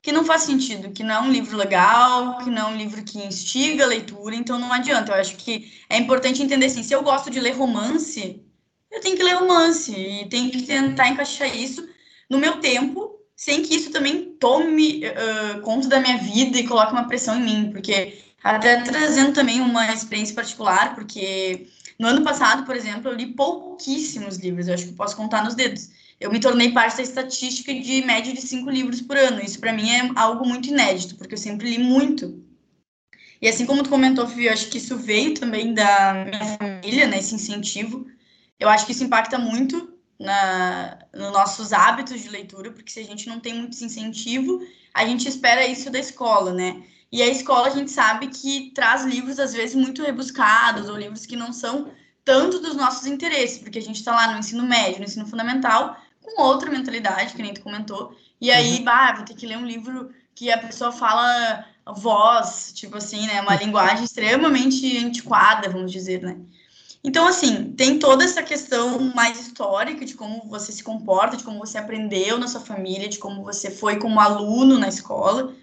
que 0.02 0.12
não 0.12 0.24
faz 0.24 0.44
sentido, 0.44 0.92
que 0.92 1.04
não 1.04 1.16
é 1.16 1.20
um 1.22 1.32
livro 1.32 1.58
legal, 1.58 2.38
que 2.38 2.50
não 2.50 2.70
é 2.70 2.74
um 2.74 2.78
livro 2.78 3.04
que 3.04 3.18
instiga 3.18 3.86
a 3.86 3.88
leitura, 3.88 4.36
então 4.36 4.60
não 4.60 4.72
adianta. 4.72 5.12
Eu 5.12 5.16
acho 5.16 5.36
que 5.36 5.74
é 5.90 5.98
importante 5.98 6.44
entender 6.44 6.68
assim, 6.68 6.84
se 6.84 6.94
eu 6.94 7.02
gosto 7.02 7.32
de 7.32 7.40
ler 7.40 7.56
romance, 7.56 8.46
eu 8.92 9.02
tenho 9.02 9.18
que 9.18 9.24
ler 9.24 9.34
romance 9.34 9.92
e 9.92 10.30
tenho 10.30 10.52
que 10.52 10.62
tentar 10.62 11.10
encaixar 11.10 11.54
isso 11.56 11.90
no 12.30 12.38
meu 12.38 12.60
tempo, 12.60 13.14
sem 13.36 13.62
que 13.62 13.75
isso 13.75 13.92
também 13.92 14.36
tome 14.39 15.01
uh, 15.06 15.62
conta 15.62 15.88
da 15.88 16.00
minha 16.00 16.18
vida 16.18 16.58
e 16.58 16.68
coloque 16.68 16.94
uma 16.94 17.08
pressão 17.08 17.38
em 17.38 17.44
mim, 17.44 17.70
porque 17.72 18.20
até 18.44 18.82
trazendo 18.82 19.34
também 19.34 19.62
uma 19.62 19.92
experiência 19.94 20.36
particular, 20.36 20.96
porque 20.96 21.68
no 22.00 22.08
ano 22.08 22.24
passado, 22.24 22.65
por 22.65 22.75
exemplo, 22.75 23.10
eu 23.10 23.15
li 23.15 23.27
pouquíssimos 23.27 24.38
livros, 24.38 24.68
eu 24.68 24.74
acho 24.74 24.88
que 24.88 24.94
posso 24.94 25.15
contar 25.15 25.44
nos 25.44 25.56
dedos 25.56 25.89
eu 26.20 26.32
me 26.32 26.39
tornei 26.39 26.72
parte 26.72 26.98
da 26.98 27.04
estatística 27.04 27.74
de 27.74 28.01
média 28.04 28.34
de 28.34 28.42
cinco 28.42 28.70
livros 28.70 29.01
por 29.01 29.18
ano. 29.18 29.42
Isso 29.42 29.60
para 29.60 29.74
mim 29.74 29.89
é 29.89 30.12
algo 30.15 30.46
muito 30.46 30.70
inédito, 30.70 31.15
porque 31.15 31.34
eu 31.34 31.38
sempre 31.38 31.70
li 31.70 31.77
muito. 31.77 32.44
E 33.42 33.48
assim 33.50 33.65
como 33.65 33.84
tu 33.84 33.89
comentou, 33.89 34.27
Fio, 34.27 34.46
eu 34.46 34.54
acho 34.54 34.70
que 34.70 34.77
isso 34.77 34.98
veio 34.98 35.34
também 35.34 35.74
da 35.74 36.25
minha 36.25 36.58
família, 36.58 37.08
né, 37.08 37.20
esse 37.20 37.36
incentivo. 37.36 38.08
Eu 38.60 38.70
acho 38.70 38.86
que 38.86 38.94
isso 38.94 39.04
impacta 39.04 39.38
muito 39.38 39.94
na, 40.19 40.98
nos 41.13 41.31
nossos 41.31 41.74
hábitos 41.74 42.22
de 42.22 42.29
leitura, 42.29 42.72
porque 42.72 42.91
se 42.91 43.00
a 43.00 43.03
gente 43.03 43.27
não 43.27 43.39
tem 43.39 43.53
muito 43.53 43.84
incentivo, 43.84 44.62
a 44.93 45.05
gente 45.05 45.27
espera 45.27 45.67
isso 45.67 45.89
da 45.89 46.00
escola, 46.00 46.53
né? 46.53 46.84
E 47.12 47.22
a 47.22 47.27
escola 47.27 47.67
a 47.67 47.72
gente 47.72 47.91
sabe 47.91 48.27
que 48.27 48.72
traz 48.74 49.05
livros 49.05 49.39
às 49.39 49.53
vezes 49.53 49.75
muito 49.75 50.03
rebuscados 50.03 50.89
ou 50.89 50.98
livros 50.98 51.25
que 51.25 51.36
não 51.36 51.53
são 51.53 51.91
tanto 52.24 52.60
dos 52.60 52.75
nossos 52.75 53.05
interesses, 53.05 53.60
porque 53.60 53.77
a 53.77 53.81
gente 53.81 53.98
está 53.98 54.15
lá 54.15 54.31
no 54.31 54.39
ensino 54.39 54.63
médio, 54.63 55.00
no 55.00 55.05
ensino 55.05 55.27
fundamental, 55.27 55.95
com 56.22 56.41
outra 56.41 56.72
mentalidade, 56.72 57.34
que 57.34 57.41
nem 57.41 57.53
tu 57.53 57.62
comentou. 57.62 58.17
E 58.41 58.50
aí, 58.51 58.79
uhum. 58.79 58.84
bah, 58.84 59.13
vou 59.13 59.25
ter 59.25 59.36
que 59.36 59.45
ler 59.45 59.57
um 59.57 59.65
livro 59.65 60.10
que 60.34 60.51
a 60.51 60.57
pessoa 60.57 60.91
fala 60.91 61.65
voz, 61.95 62.74
tipo 62.74 62.98
assim, 62.98 63.27
né? 63.27 63.41
Uma 63.41 63.55
linguagem 63.55 64.03
extremamente 64.03 64.98
antiquada, 64.98 65.69
vamos 65.69 65.91
dizer, 65.91 66.22
né? 66.22 66.38
Então, 67.07 67.27
assim, 67.27 67.71
tem 67.74 68.00
toda 68.00 68.24
essa 68.24 68.41
questão 68.41 69.00
mais 69.13 69.39
histórica 69.39 70.03
de 70.03 70.15
como 70.15 70.41
você 70.47 70.71
se 70.71 70.83
comporta, 70.83 71.38
de 71.38 71.43
como 71.43 71.59
você 71.59 71.77
aprendeu 71.77 72.39
na 72.39 72.47
sua 72.47 72.62
família, 72.62 73.07
de 73.07 73.19
como 73.19 73.43
você 73.43 73.69
foi 73.69 74.00
como 74.00 74.19
aluno 74.19 74.79
na 74.79 74.88
escola, 74.88 75.53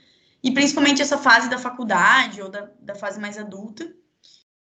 e 0.41 0.53
principalmente 0.53 1.03
essa 1.03 1.19
fase 1.19 1.51
da 1.51 1.59
faculdade 1.59 2.41
ou 2.41 2.49
da, 2.49 2.71
da 2.81 2.95
fase 2.95 3.19
mais 3.19 3.37
adulta. 3.37 3.93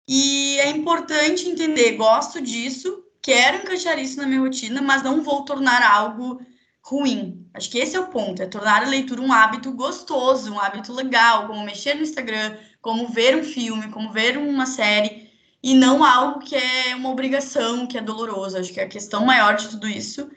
E 0.07 0.57
é 0.57 0.71
importante 0.71 1.47
entender, 1.47 1.97
gosto 1.97 2.41
disso, 2.41 3.03
quero 3.21 3.57
encaixar 3.57 3.99
isso 3.99 4.17
na 4.17 4.25
minha 4.25 4.41
rotina, 4.41 4.81
mas 4.81 5.03
não 5.03 5.21
vou 5.21 5.45
tornar 5.45 5.83
algo 5.83 6.41
ruim. 6.81 7.47
Acho 7.53 7.69
que 7.69 7.77
esse 7.77 7.95
é 7.95 7.99
o 7.99 8.07
ponto, 8.07 8.41
é 8.41 8.47
tornar 8.47 8.81
a 8.81 8.89
leitura 8.89 9.21
um 9.21 9.31
hábito 9.31 9.71
gostoso, 9.71 10.51
um 10.51 10.59
hábito 10.59 10.91
legal, 10.91 11.45
como 11.45 11.63
mexer 11.63 11.93
no 11.93 12.01
Instagram, 12.01 12.57
como 12.81 13.07
ver 13.07 13.37
um 13.37 13.43
filme, 13.43 13.91
como 13.91 14.11
ver 14.11 14.35
uma 14.35 14.65
série, 14.65 15.20
e 15.63 15.73
não 15.73 16.03
algo 16.03 16.39
que 16.39 16.55
é 16.55 16.95
uma 16.95 17.09
obrigação, 17.09 17.85
que 17.87 17.97
é 17.97 18.01
doloroso. 18.01 18.57
Acho 18.57 18.73
que 18.73 18.79
a 18.79 18.87
questão 18.87 19.25
maior 19.25 19.55
de 19.55 19.69
tudo 19.69 19.87
isso 19.87 20.29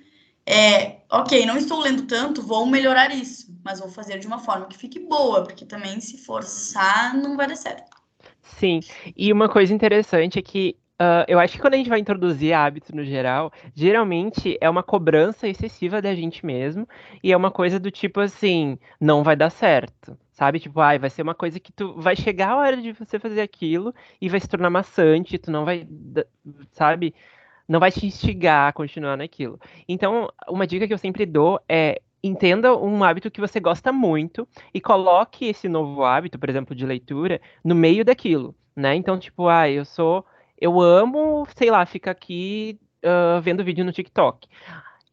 é, 0.46 1.00
ok, 1.10 1.46
não 1.46 1.56
estou 1.56 1.80
lendo 1.80 2.06
tanto, 2.06 2.42
vou 2.42 2.66
melhorar 2.66 3.14
isso, 3.14 3.56
mas 3.64 3.80
vou 3.80 3.88
fazer 3.88 4.18
de 4.18 4.26
uma 4.26 4.38
forma 4.38 4.66
que 4.66 4.76
fique 4.76 4.98
boa, 4.98 5.42
porque 5.42 5.64
também 5.64 5.98
se 6.00 6.18
forçar 6.18 7.16
não 7.16 7.36
vai 7.36 7.46
dar 7.46 7.56
certo. 7.56 7.90
Sim, 8.42 8.80
e 9.16 9.32
uma 9.32 9.48
coisa 9.48 9.72
interessante 9.72 10.38
é 10.38 10.42
que 10.42 10.76
Uh, 11.00 11.26
eu 11.26 11.40
acho 11.40 11.54
que 11.54 11.60
quando 11.60 11.74
a 11.74 11.76
gente 11.76 11.90
vai 11.90 11.98
introduzir 11.98 12.52
hábito 12.52 12.94
no 12.94 13.04
geral, 13.04 13.52
geralmente 13.74 14.56
é 14.60 14.70
uma 14.70 14.82
cobrança 14.82 15.48
excessiva 15.48 16.00
da 16.00 16.14
gente 16.14 16.46
mesmo, 16.46 16.88
e 17.22 17.32
é 17.32 17.36
uma 17.36 17.50
coisa 17.50 17.80
do 17.80 17.90
tipo 17.90 18.20
assim, 18.20 18.78
não 19.00 19.24
vai 19.24 19.34
dar 19.34 19.50
certo, 19.50 20.16
sabe? 20.30 20.60
Tipo, 20.60 20.80
ai, 20.80 20.98
vai 21.00 21.10
ser 21.10 21.22
uma 21.22 21.34
coisa 21.34 21.58
que 21.58 21.72
tu 21.72 21.94
vai 22.00 22.14
chegar 22.14 22.50
a 22.50 22.56
hora 22.56 22.76
de 22.76 22.92
você 22.92 23.18
fazer 23.18 23.40
aquilo 23.40 23.92
e 24.20 24.28
vai 24.28 24.38
se 24.38 24.48
tornar 24.48 24.70
maçante, 24.70 25.36
tu 25.36 25.50
não 25.50 25.64
vai, 25.64 25.84
sabe? 26.70 27.12
Não 27.68 27.80
vai 27.80 27.90
te 27.90 28.06
instigar 28.06 28.68
a 28.68 28.72
continuar 28.72 29.16
naquilo. 29.16 29.58
Então, 29.88 30.28
uma 30.48 30.66
dica 30.66 30.86
que 30.86 30.94
eu 30.94 30.98
sempre 30.98 31.26
dou 31.26 31.60
é 31.68 32.00
entenda 32.22 32.74
um 32.76 33.02
hábito 33.02 33.30
que 33.30 33.40
você 33.40 33.58
gosta 33.60 33.92
muito 33.92 34.48
e 34.72 34.80
coloque 34.80 35.46
esse 35.46 35.68
novo 35.68 36.04
hábito, 36.04 36.38
por 36.38 36.48
exemplo, 36.48 36.74
de 36.74 36.86
leitura, 36.86 37.40
no 37.64 37.74
meio 37.74 38.04
daquilo, 38.04 38.54
né? 38.76 38.94
Então, 38.94 39.18
tipo, 39.18 39.48
ah, 39.48 39.68
eu 39.68 39.84
sou 39.84 40.24
eu 40.60 40.80
amo, 40.80 41.46
sei 41.56 41.70
lá, 41.70 41.84
ficar 41.86 42.12
aqui 42.12 42.78
uh, 43.04 43.40
vendo 43.40 43.64
vídeo 43.64 43.84
no 43.84 43.92
TikTok. 43.92 44.48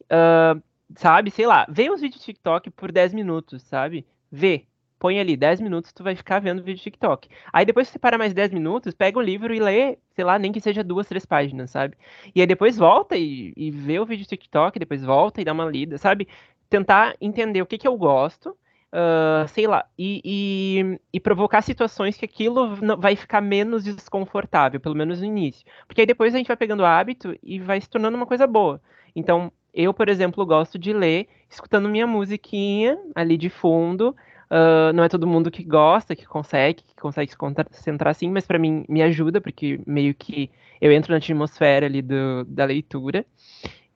Uh, 0.04 0.62
sabe, 0.96 1.30
sei 1.30 1.46
lá, 1.46 1.66
vê 1.68 1.90
os 1.90 2.00
vídeos 2.00 2.24
TikTok 2.24 2.70
por 2.70 2.92
10 2.92 3.14
minutos, 3.14 3.62
sabe? 3.62 4.06
Vê. 4.30 4.66
Põe 4.98 5.18
ali 5.18 5.36
10 5.36 5.60
minutos, 5.60 5.92
tu 5.92 6.04
vai 6.04 6.14
ficar 6.14 6.38
vendo 6.38 6.62
vídeo 6.62 6.80
TikTok. 6.80 7.28
Aí 7.52 7.64
depois 7.64 7.88
você 7.88 7.98
para 7.98 8.16
mais 8.16 8.32
10 8.32 8.52
minutos, 8.52 8.94
pega 8.94 9.18
o 9.18 9.22
livro 9.22 9.52
e 9.52 9.58
lê, 9.58 9.98
sei 10.14 10.24
lá, 10.24 10.38
nem 10.38 10.52
que 10.52 10.60
seja 10.60 10.84
duas, 10.84 11.08
três 11.08 11.26
páginas, 11.26 11.70
sabe? 11.70 11.96
E 12.32 12.40
aí 12.40 12.46
depois 12.46 12.78
volta 12.78 13.16
e, 13.16 13.52
e 13.56 13.70
vê 13.72 13.98
o 13.98 14.06
vídeo 14.06 14.24
TikTok, 14.24 14.78
depois 14.78 15.02
volta 15.04 15.40
e 15.40 15.44
dá 15.44 15.52
uma 15.52 15.64
lida, 15.64 15.98
sabe? 15.98 16.28
Tentar 16.70 17.16
entender 17.20 17.60
o 17.60 17.66
que, 17.66 17.78
que 17.78 17.88
eu 17.88 17.96
gosto, 17.96 18.56
uh, 18.92 19.48
sei 19.48 19.66
lá, 19.66 19.84
e, 19.98 20.20
e, 20.24 21.00
e, 21.12 21.20
provocar 21.20 21.62
situações 21.62 22.16
que 22.16 22.24
aquilo 22.24 22.76
vai 22.98 23.16
ficar 23.16 23.40
menos 23.40 23.84
desconfortável, 23.84 24.78
pelo 24.78 24.94
menos 24.94 25.20
no 25.20 25.26
início. 25.26 25.64
Porque 25.86 26.02
aí 26.02 26.06
depois 26.06 26.34
a 26.34 26.38
gente 26.38 26.48
vai 26.48 26.56
pegando 26.56 26.84
hábito 26.84 27.34
e 27.42 27.58
vai 27.58 27.80
se 27.80 27.88
tornando 27.88 28.16
uma 28.16 28.26
coisa 28.26 28.46
boa. 28.46 28.80
Então, 29.16 29.50
eu, 29.72 29.94
por 29.94 30.08
exemplo, 30.08 30.44
gosto 30.44 30.78
de 30.78 30.92
ler 30.92 31.28
escutando 31.48 31.88
minha 31.88 32.06
musiquinha 32.06 32.98
ali 33.14 33.36
de 33.36 33.48
fundo. 33.48 34.14
Uh, 34.50 34.92
não 34.92 35.02
é 35.02 35.08
todo 35.08 35.26
mundo 35.26 35.50
que 35.50 35.64
gosta, 35.64 36.14
que 36.14 36.26
consegue, 36.26 36.82
que 36.82 36.94
consegue 36.94 37.30
se 37.30 37.36
concentrar 37.38 38.10
assim, 38.10 38.30
mas 38.30 38.46
para 38.46 38.58
mim 38.58 38.84
me 38.86 39.02
ajuda, 39.02 39.40
porque 39.40 39.80
meio 39.86 40.14
que 40.14 40.50
eu 40.78 40.92
entro 40.92 41.12
na 41.12 41.16
atmosfera 41.16 41.86
ali 41.86 42.02
do, 42.02 42.44
da 42.44 42.66
leitura. 42.66 43.24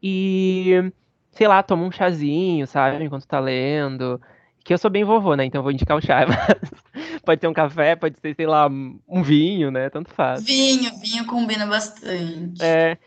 E, 0.02 0.90
sei 1.32 1.46
lá, 1.46 1.62
tomo 1.62 1.84
um 1.84 1.90
chazinho, 1.90 2.66
sabe, 2.66 3.04
enquanto 3.04 3.26
tá 3.26 3.38
lendo. 3.38 4.18
Que 4.66 4.75
eu 4.75 4.78
sou 4.78 4.90
bem 4.90 5.04
vovô, 5.04 5.37
né? 5.37 5.44
Então 5.44 5.62
vou 5.62 5.70
indicar 5.70 5.96
o 5.96 6.00
chá. 6.00 6.26
pode 7.25 7.40
ser 7.40 7.46
um 7.46 7.52
café, 7.52 7.94
pode 7.94 8.18
ser, 8.18 8.35
sei 8.35 8.46
lá, 8.49 8.66
um 8.66 9.23
vinho, 9.23 9.70
né? 9.70 9.88
Tanto 9.88 10.11
faz. 10.11 10.44
Vinho, 10.44 10.90
vinho 10.99 11.25
combina 11.25 11.64
bastante. 11.64 12.61
É. 12.61 12.99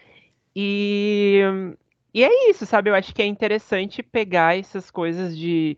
E, 0.55 1.41
e 2.13 2.23
é 2.23 2.49
isso, 2.49 2.65
sabe? 2.65 2.89
Eu 2.89 2.95
acho 2.95 3.13
que 3.13 3.21
é 3.21 3.25
interessante 3.25 4.01
pegar 4.01 4.57
essas 4.57 4.89
coisas 4.89 5.37
de. 5.37 5.77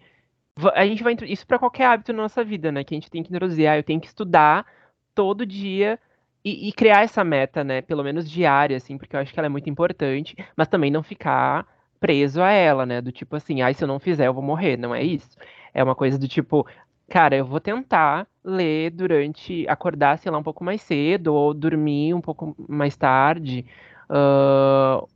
A 0.76 0.86
gente 0.86 1.02
vai. 1.02 1.18
Isso 1.24 1.48
para 1.48 1.58
qualquer 1.58 1.88
hábito 1.88 2.14
na 2.14 2.22
nossa 2.22 2.44
vida, 2.44 2.72
né? 2.72 2.84
Que 2.84 2.94
a 2.94 2.98
gente 2.98 3.10
tem 3.10 3.24
que 3.24 3.34
introduzir. 3.34 3.68
Ah, 3.68 3.76
eu 3.76 3.84
tenho 3.84 4.00
que 4.00 4.08
estudar 4.08 4.68
todo 5.16 5.48
dia. 5.48 5.98
E, 6.46 6.70
e, 6.70 6.72
criar 6.74 7.04
essa 7.04 7.24
meta, 7.24 7.64
né? 7.64 7.82
Pelo 7.82 8.04
menos 8.04 8.30
diária, 8.30 8.78
assim, 8.78 9.00
porque 9.00 9.16
eu 9.16 9.20
acho 9.20 9.34
que 9.34 9.40
ela 9.40 9.48
é 9.48 9.50
muito 9.50 9.70
importante, 9.70 10.36
mas 10.56 10.68
também 10.68 10.92
não 10.92 11.02
ficar 11.02 11.66
preso 12.02 12.42
a 12.42 12.52
ela, 12.52 12.86
né? 12.86 13.00
Do 13.00 13.12
tipo 13.12 13.36
assim, 13.36 13.62
ah, 13.62 13.74
se 13.74 13.84
eu 13.84 13.88
não 13.88 14.00
fizer, 14.00 14.28
eu 14.28 14.34
vou 14.34 14.44
morrer. 14.44 14.76
Não 14.78 14.94
é 14.94 15.04
isso. 15.04 15.38
É 15.74 15.84
uma 15.84 15.96
coisa 15.96 16.18
do 16.20 16.28
tipo, 16.28 16.68
cara, 17.10 17.38
eu 17.38 17.46
vou 17.46 17.62
tentar 17.62 18.28
ler 18.44 18.92
durante, 18.92 19.66
acordar, 19.70 20.18
sei 20.18 20.32
lá, 20.32 20.38
um 20.40 20.44
pouco 20.44 20.64
mais 20.64 20.82
cedo, 20.82 21.34
ou 21.34 21.54
dormir 21.54 22.14
um 22.14 22.22
pouco 22.22 22.56
mais 22.68 22.98
tarde. 22.98 23.66
Uh, 24.10 25.08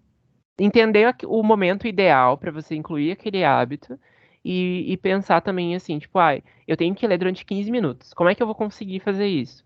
entender 0.59 1.15
o 1.25 1.43
momento 1.43 1.87
ideal 1.87 2.37
para 2.37 2.51
você 2.51 2.75
incluir 2.75 3.11
aquele 3.11 3.43
hábito. 3.43 3.99
E, 4.43 4.85
e, 4.93 4.97
pensar 4.97 5.41
também 5.41 5.75
assim, 5.75 5.97
tipo, 5.97 6.19
ai, 6.19 6.43
ah, 6.45 6.51
eu 6.67 6.77
tenho 6.77 6.93
que 6.93 7.07
ler 7.07 7.17
durante 7.17 7.43
15 7.43 7.71
minutos. 7.71 8.13
Como 8.13 8.29
é 8.29 8.35
que 8.35 8.43
eu 8.43 8.47
vou 8.47 8.55
conseguir 8.55 8.99
fazer 8.99 9.25
isso? 9.27 9.65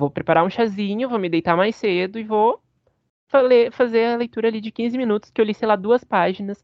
Vou 0.00 0.10
preparar 0.10 0.44
um 0.44 0.50
chazinho, 0.50 1.08
vou 1.08 1.18
me 1.18 1.28
deitar 1.28 1.56
mais 1.56 1.76
cedo 1.76 2.18
e 2.18 2.24
vou 2.24 2.60
fazer 3.72 4.06
a 4.06 4.16
leitura 4.16 4.48
ali 4.48 4.60
de 4.60 4.70
15 4.70 4.96
minutos, 4.98 5.30
que 5.30 5.40
eu 5.40 5.44
li, 5.44 5.54
sei 5.54 5.68
lá, 5.68 5.76
duas 5.76 6.04
páginas. 6.04 6.62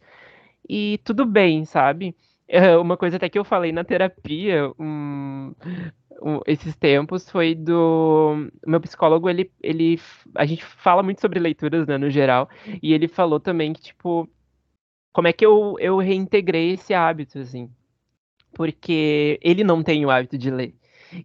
E 0.68 0.98
tudo 1.04 1.24
bem, 1.24 1.64
sabe? 1.64 2.14
É, 2.48 2.76
uma 2.76 2.96
coisa 2.96 3.16
até 3.16 3.28
que 3.28 3.38
eu 3.38 3.44
falei 3.44 3.72
na 3.72 3.82
terapia 3.82 4.70
um, 4.78 5.52
um, 6.22 6.40
esses 6.46 6.76
tempos 6.76 7.28
foi 7.28 7.56
do 7.56 8.48
meu 8.64 8.80
psicólogo 8.80 9.28
ele, 9.28 9.50
ele 9.60 9.98
a 10.32 10.46
gente 10.46 10.64
fala 10.64 11.02
muito 11.02 11.20
sobre 11.20 11.40
leituras 11.40 11.88
né, 11.88 11.98
no 11.98 12.08
geral 12.08 12.48
e 12.80 12.92
ele 12.92 13.08
falou 13.08 13.40
também 13.40 13.72
que 13.72 13.80
tipo 13.80 14.28
como 15.12 15.26
é 15.26 15.32
que 15.32 15.44
eu, 15.44 15.74
eu 15.80 15.98
reintegrei 15.98 16.74
esse 16.74 16.94
hábito 16.94 17.40
assim 17.40 17.68
porque 18.54 19.40
ele 19.42 19.64
não 19.64 19.82
tem 19.82 20.06
o 20.06 20.10
hábito 20.10 20.38
de 20.38 20.48
ler 20.48 20.72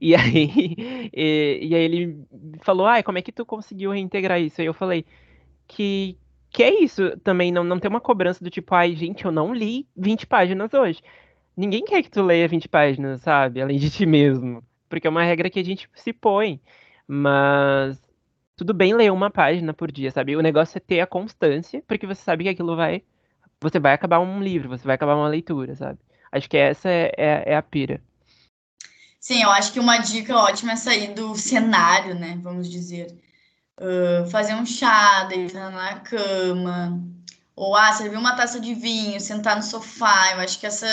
e 0.01 0.15
aí 0.15 0.75
e, 1.13 1.59
e 1.61 1.75
aí 1.75 1.83
ele 1.83 2.25
falou 2.63 2.87
ah 2.87 3.03
como 3.03 3.19
é 3.19 3.21
que 3.21 3.31
tu 3.31 3.45
conseguiu 3.45 3.91
reintegrar 3.91 4.41
isso 4.41 4.59
aí 4.59 4.65
eu 4.65 4.73
falei 4.73 5.05
que 5.71 6.17
que 6.51 6.63
é 6.63 6.83
isso 6.83 7.17
também, 7.23 7.51
não, 7.51 7.63
não 7.63 7.79
tem 7.79 7.89
uma 7.89 8.01
cobrança 8.01 8.43
do 8.43 8.49
tipo, 8.49 8.75
ai, 8.75 8.93
gente, 8.95 9.23
eu 9.25 9.31
não 9.31 9.53
li 9.53 9.87
20 9.95 10.27
páginas 10.27 10.73
hoje. 10.73 11.01
ninguém 11.55 11.83
quer 11.85 12.03
que 12.03 12.11
tu 12.11 12.21
leia 12.23 12.47
20 12.47 12.67
páginas, 12.67 13.21
sabe? 13.21 13.61
Além 13.61 13.79
de 13.79 13.89
ti 13.89 14.05
mesmo. 14.05 14.63
Porque 14.89 15.07
é 15.07 15.09
uma 15.09 15.23
regra 15.23 15.49
que 15.49 15.59
a 15.59 15.63
gente 15.63 15.89
se 15.95 16.11
põe. 16.13 16.61
Mas 17.07 18.01
tudo 18.55 18.73
bem 18.73 18.93
ler 18.93 19.11
uma 19.11 19.31
página 19.31 19.73
por 19.73 19.91
dia, 19.91 20.11
sabe? 20.11 20.35
O 20.35 20.41
negócio 20.41 20.77
é 20.77 20.81
ter 20.81 20.99
a 20.99 21.07
constância, 21.07 21.83
porque 21.87 22.05
você 22.05 22.21
sabe 22.21 22.43
que 22.43 22.49
aquilo 22.49 22.75
vai. 22.75 23.03
Você 23.61 23.79
vai 23.79 23.93
acabar 23.93 24.19
um 24.19 24.41
livro, 24.41 24.69
você 24.69 24.83
vai 24.85 24.95
acabar 24.95 25.15
uma 25.15 25.27
leitura, 25.29 25.75
sabe? 25.75 25.99
Acho 26.31 26.49
que 26.49 26.57
essa 26.57 26.89
é, 26.89 27.11
é, 27.17 27.43
é 27.53 27.55
a 27.55 27.61
pira. 27.61 28.01
Sim, 29.19 29.43
eu 29.43 29.51
acho 29.51 29.71
que 29.71 29.79
uma 29.79 29.97
dica 29.99 30.35
ótima 30.35 30.73
é 30.73 30.75
sair 30.75 31.13
do 31.13 31.35
cenário, 31.35 32.15
né? 32.15 32.39
Vamos 32.41 32.69
dizer. 32.69 33.07
Uh, 33.81 34.29
fazer 34.29 34.53
um 34.53 34.65
chá, 34.65 35.23
deitar 35.23 35.71
na 35.71 35.95
cama, 36.01 37.01
ou 37.55 37.75
ah, 37.75 37.91
servir 37.93 38.17
uma 38.17 38.35
taça 38.35 38.59
de 38.59 38.75
vinho, 38.75 39.19
sentar 39.19 39.55
no 39.55 39.63
sofá. 39.63 40.33
Eu 40.33 40.41
acho 40.41 40.59
que 40.59 40.67
essa 40.67 40.87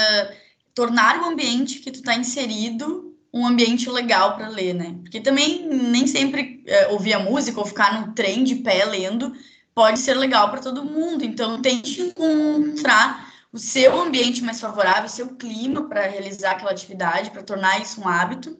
tornar 0.75 1.21
o 1.21 1.27
ambiente 1.27 1.81
que 1.81 1.91
tu 1.91 1.99
está 1.99 2.15
inserido 2.15 3.15
um 3.33 3.47
ambiente 3.47 3.91
legal 3.91 4.37
para 4.37 4.49
ler, 4.49 4.75
né? 4.75 4.97
Porque 5.03 5.21
também 5.21 5.67
nem 5.69 6.07
sempre 6.07 6.63
é, 6.67 6.89
ouvir 6.89 7.13
a 7.15 7.19
música 7.19 7.61
ou 7.61 7.67
ficar 7.67 8.01
no 8.01 8.15
trem 8.15 8.43
de 8.43 8.57
pé 8.57 8.85
lendo 8.85 9.33
pode 9.75 9.99
ser 9.99 10.15
legal 10.15 10.51
para 10.51 10.61
todo 10.61 10.85
mundo. 10.85 11.25
Então, 11.25 11.61
tente 11.61 12.01
encontrar 12.01 13.33
o 13.53 13.59
seu 13.59 14.01
ambiente 14.01 14.43
mais 14.43 14.61
favorável, 14.61 15.05
o 15.07 15.09
seu 15.09 15.37
clima 15.37 15.89
para 15.89 16.07
realizar 16.07 16.53
aquela 16.53 16.71
atividade, 16.71 17.31
para 17.31 17.43
tornar 17.43 17.81
isso 17.81 18.01
um 18.01 18.09
hábito. 18.09 18.59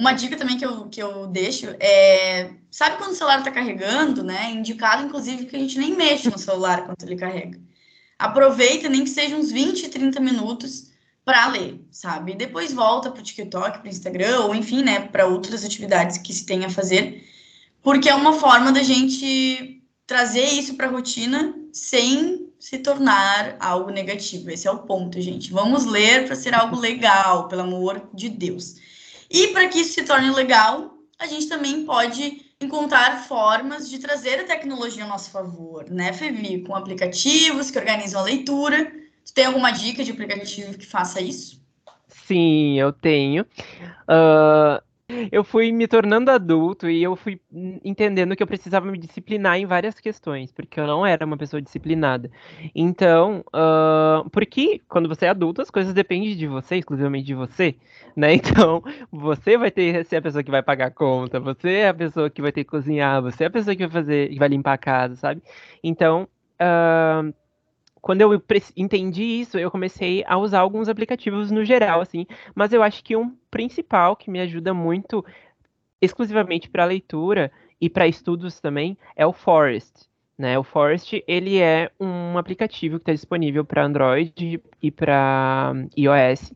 Uma 0.00 0.14
dica 0.14 0.34
também 0.34 0.56
que 0.56 0.64
eu, 0.64 0.86
que 0.86 1.02
eu 1.02 1.26
deixo 1.26 1.76
é. 1.78 2.52
Sabe 2.70 2.96
quando 2.96 3.10
o 3.10 3.14
celular 3.14 3.40
está 3.40 3.50
carregando, 3.50 4.24
né? 4.24 4.50
Indicado, 4.50 5.04
inclusive, 5.04 5.44
que 5.44 5.54
a 5.54 5.58
gente 5.58 5.78
nem 5.78 5.94
mexe 5.94 6.30
no 6.30 6.38
celular 6.38 6.86
quando 6.86 7.02
ele 7.02 7.16
carrega. 7.16 7.60
Aproveita, 8.18 8.88
nem 8.88 9.04
que 9.04 9.10
seja 9.10 9.36
uns 9.36 9.50
20, 9.52 9.90
30 9.90 10.18
minutos 10.18 10.90
para 11.22 11.48
ler, 11.48 11.84
sabe? 11.90 12.32
E 12.32 12.36
depois 12.36 12.72
volta 12.72 13.10
para 13.10 13.20
o 13.20 13.22
TikTok, 13.22 13.80
para 13.80 13.86
o 13.86 13.90
Instagram, 13.90 14.40
ou 14.40 14.54
enfim, 14.54 14.82
né, 14.82 15.00
para 15.00 15.26
outras 15.26 15.66
atividades 15.66 16.16
que 16.16 16.32
se 16.32 16.46
tem 16.46 16.64
a 16.64 16.70
fazer, 16.70 17.22
porque 17.82 18.08
é 18.08 18.14
uma 18.14 18.32
forma 18.32 18.72
da 18.72 18.82
gente 18.82 19.82
trazer 20.06 20.44
isso 20.44 20.76
para 20.76 20.86
a 20.86 20.90
rotina 20.90 21.54
sem 21.74 22.50
se 22.58 22.78
tornar 22.78 23.54
algo 23.60 23.90
negativo. 23.90 24.50
Esse 24.50 24.66
é 24.66 24.70
o 24.70 24.78
ponto, 24.78 25.20
gente. 25.20 25.52
Vamos 25.52 25.84
ler 25.84 26.26
para 26.26 26.36
ser 26.36 26.54
algo 26.54 26.80
legal, 26.80 27.48
pelo 27.48 27.62
amor 27.62 28.08
de 28.14 28.30
Deus. 28.30 28.76
E 29.30 29.48
para 29.48 29.68
que 29.68 29.78
isso 29.78 29.94
se 29.94 30.04
torne 30.04 30.30
legal, 30.30 30.94
a 31.18 31.26
gente 31.26 31.46
também 31.48 31.84
pode 31.84 32.44
encontrar 32.60 33.24
formas 33.26 33.88
de 33.88 33.98
trazer 33.98 34.40
a 34.40 34.44
tecnologia 34.44 35.04
a 35.04 35.06
nosso 35.06 35.30
favor, 35.30 35.88
né, 35.88 36.12
Fevi? 36.12 36.62
Com 36.62 36.74
aplicativos 36.74 37.70
que 37.70 37.78
organizam 37.78 38.20
a 38.20 38.24
leitura. 38.24 38.92
Tu 39.24 39.32
tem 39.32 39.44
alguma 39.44 39.70
dica 39.70 40.02
de 40.02 40.10
aplicativo 40.10 40.76
que 40.76 40.84
faça 40.84 41.20
isso? 41.20 41.60
Sim, 42.08 42.78
eu 42.78 42.92
tenho. 42.92 43.44
Uh, 44.08 44.82
eu 45.30 45.44
fui 45.44 45.72
me 45.72 45.86
tornando 45.86 46.30
adulto 46.30 46.88
e 46.88 47.02
eu 47.02 47.16
fui 47.16 47.40
entendendo 47.84 48.34
que 48.36 48.42
eu 48.42 48.46
precisava 48.46 48.90
me 48.90 48.98
disciplinar 48.98 49.58
em 49.58 49.66
várias 49.66 49.98
questões, 49.98 50.52
porque 50.52 50.78
eu 50.78 50.86
não 50.86 51.04
era 51.06 51.24
uma 51.24 51.36
pessoa 51.36 51.60
disciplinada. 51.60 52.30
Então, 52.74 53.44
uh, 53.48 54.28
porque 54.30 54.80
quando 54.88 55.08
você 55.08 55.26
é 55.26 55.28
adulto, 55.30 55.62
as 55.62 55.70
coisas 55.70 55.92
dependem 55.94 56.36
de 56.36 56.46
você, 56.46 56.76
exclusivamente 56.76 57.26
de 57.26 57.34
você, 57.34 57.76
né? 58.16 58.34
Então, 58.50 58.82
você 59.12 59.56
vai 59.56 59.70
ter 59.70 60.04
ser 60.04 60.16
a 60.16 60.22
pessoa 60.22 60.42
que 60.42 60.50
vai 60.50 60.62
pagar 60.62 60.86
a 60.86 60.90
conta, 60.90 61.38
você 61.38 61.70
é 61.70 61.88
a 61.88 61.94
pessoa 61.94 62.28
que 62.28 62.42
vai 62.42 62.50
ter 62.52 62.64
que 62.64 62.70
cozinhar, 62.70 63.22
você 63.22 63.44
é 63.44 63.46
a 63.46 63.50
pessoa 63.50 63.76
que 63.76 63.86
vai 63.86 64.02
fazer, 64.02 64.28
que 64.30 64.38
vai 64.38 64.48
limpar 64.48 64.72
a 64.74 64.78
casa, 64.78 65.14
sabe? 65.16 65.42
Então, 65.82 66.28
uh, 66.60 67.32
quando 68.00 68.22
eu 68.22 68.42
entendi 68.76 69.22
isso, 69.22 69.58
eu 69.58 69.70
comecei 69.70 70.24
a 70.26 70.36
usar 70.36 70.60
alguns 70.60 70.88
aplicativos 70.88 71.50
no 71.50 71.64
geral, 71.64 72.00
assim. 72.00 72.26
Mas 72.54 72.72
eu 72.72 72.82
acho 72.82 73.04
que 73.04 73.16
um 73.16 73.34
principal 73.50 74.16
que 74.16 74.30
me 74.30 74.40
ajuda 74.40 74.72
muito, 74.72 75.24
exclusivamente 76.00 76.68
para 76.68 76.84
leitura 76.84 77.52
e 77.80 77.88
para 77.90 78.08
estudos 78.08 78.60
também, 78.60 78.96
é 79.14 79.26
o 79.26 79.32
Forest. 79.32 80.08
Né? 80.38 80.58
O 80.58 80.64
Forest 80.64 81.22
ele 81.26 81.58
é 81.58 81.90
um 82.00 82.38
aplicativo 82.38 82.96
que 82.96 83.02
está 83.02 83.12
disponível 83.12 83.64
para 83.64 83.84
Android 83.84 84.60
e 84.82 84.90
para 84.90 85.74
iOS. 85.96 86.52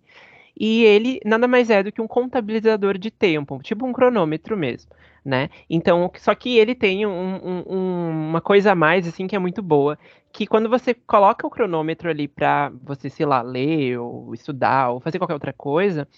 E 0.59 0.85
ele 0.85 1.21
nada 1.25 1.47
mais 1.47 1.69
é 1.69 1.83
do 1.83 1.93
que 1.93 2.01
um 2.01 2.07
contabilizador 2.07 2.97
de 2.97 3.11
tempo, 3.11 3.61
tipo 3.63 3.85
um 3.85 3.93
cronômetro 3.93 4.57
mesmo 4.57 4.91
né? 5.25 5.49
Então, 5.71 6.11
só 6.19 6.35
que 6.35 6.59
ele 6.59 6.75
tem 6.75 7.07
um, 7.07 7.65
um, 7.67 8.29
uma 8.29 8.41
coisa 8.41 8.73
a 8.73 8.75
mais, 8.75 9.09
assim, 9.09 9.27
que 9.27 9.35
é 9.35 9.39
muito 9.39 9.63
boa, 9.63 9.99
que 10.35 10.49
quando 10.49 10.69
você 10.69 10.93
coloca 10.93 11.47
o 11.47 11.51
cronômetro 11.51 12.11
ali 12.11 12.27
para 12.27 12.71
você, 12.83 13.09
sei 13.09 13.25
lá, 13.25 13.41
ler 13.41 13.99
ou 13.99 14.35
estudar 14.35 14.91
ou 14.91 14.99
fazer 14.99 15.19
qualquer 15.19 15.35
outra 15.35 15.53
coisa, 15.53 16.09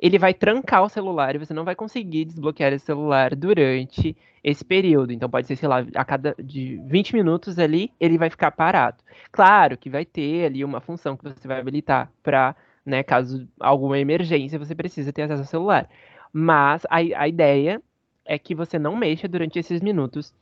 ele 0.00 0.18
vai 0.18 0.34
trancar 0.34 0.82
o 0.82 0.88
celular 0.88 1.36
e 1.36 1.38
você 1.38 1.54
não 1.54 1.64
vai 1.64 1.76
conseguir 1.76 2.24
desbloquear 2.24 2.72
esse 2.72 2.84
celular 2.84 3.36
durante 3.36 4.16
esse 4.42 4.64
período. 4.64 5.12
Então 5.12 5.30
pode 5.30 5.46
ser, 5.46 5.54
sei 5.54 5.68
lá, 5.68 5.86
a 5.94 6.04
cada 6.04 6.34
de 6.42 6.82
20 6.86 7.14
minutos 7.14 7.56
ali, 7.56 7.92
ele 8.00 8.18
vai 8.18 8.28
ficar 8.28 8.50
parado. 8.50 8.96
Claro 9.30 9.78
que 9.78 9.88
vai 9.88 10.04
ter 10.04 10.46
ali 10.46 10.64
uma 10.64 10.80
função 10.80 11.16
que 11.16 11.22
você 11.22 11.46
vai 11.46 11.60
habilitar 11.60 12.10
para, 12.20 12.56
né, 12.84 13.04
caso 13.04 13.48
alguma 13.60 13.96
emergência, 13.96 14.58
você 14.58 14.74
precisa 14.74 15.12
ter 15.12 15.22
acesso 15.22 15.42
ao 15.42 15.46
celular. 15.46 15.88
Mas 16.32 16.84
a, 16.86 16.96
a 16.96 17.28
ideia 17.28 17.80
é 18.24 18.36
que 18.40 18.56
você 18.56 18.76
não 18.76 18.96
mexa 18.96 19.28
durante 19.28 19.56
esses 19.56 19.80
minutos. 19.80 20.34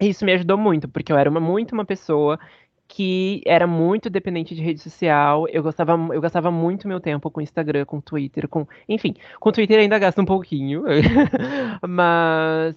Isso 0.00 0.24
me 0.24 0.32
ajudou 0.32 0.58
muito, 0.58 0.88
porque 0.88 1.12
eu 1.12 1.16
era 1.16 1.28
uma, 1.30 1.40
muito 1.40 1.72
uma 1.72 1.84
pessoa 1.84 2.38
que 2.88 3.42
era 3.44 3.66
muito 3.66 4.08
dependente 4.08 4.54
de 4.54 4.62
rede 4.62 4.80
social. 4.80 5.48
Eu 5.48 5.62
gostava, 5.62 5.92
eu 6.14 6.20
gastava 6.20 6.50
muito 6.50 6.86
meu 6.86 7.00
tempo 7.00 7.30
com 7.30 7.40
Instagram, 7.40 7.84
com 7.84 8.00
Twitter, 8.00 8.48
com. 8.48 8.66
Enfim, 8.88 9.14
com 9.40 9.52
Twitter 9.52 9.78
ainda 9.78 9.98
gasto 9.98 10.20
um 10.20 10.24
pouquinho. 10.24 10.84
mas. 11.86 12.76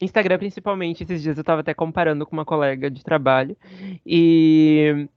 Instagram, 0.00 0.38
principalmente, 0.38 1.02
esses 1.02 1.22
dias 1.22 1.36
eu 1.36 1.44
tava 1.44 1.60
até 1.60 1.74
comparando 1.74 2.24
com 2.24 2.32
uma 2.32 2.44
colega 2.44 2.90
de 2.90 3.02
trabalho. 3.04 3.56
E. 4.06 5.08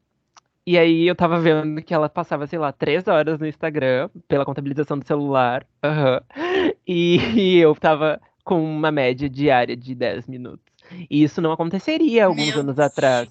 E 0.66 0.78
aí 0.78 1.06
eu 1.06 1.16
tava 1.16 1.40
vendo 1.42 1.82
que 1.82 1.94
ela 1.94 2.08
passava, 2.08 2.48
sei 2.48 2.58
lá, 2.58 2.72
três 2.72 3.06
horas 3.08 3.38
no 3.38 3.46
Instagram 3.46 4.10
pela 4.30 4.46
contabilização 4.46 4.98
do 4.98 5.06
celular. 5.06 5.66
Uhum. 5.84 6.74
E, 6.86 7.18
e 7.36 7.60
eu 7.60 7.74
tava 7.76 8.20
com 8.44 8.62
uma 8.62 8.92
média 8.92 9.30
diária 9.30 9.76
de 9.76 9.96
10 9.96 10.28
minutos. 10.28 10.73
E 11.10 11.24
isso 11.24 11.42
não 11.42 11.52
aconteceria 11.52 12.26
alguns 12.26 12.48
Meu 12.48 12.60
anos 12.60 12.76
Deus. 12.76 12.88
atrás. 12.88 13.30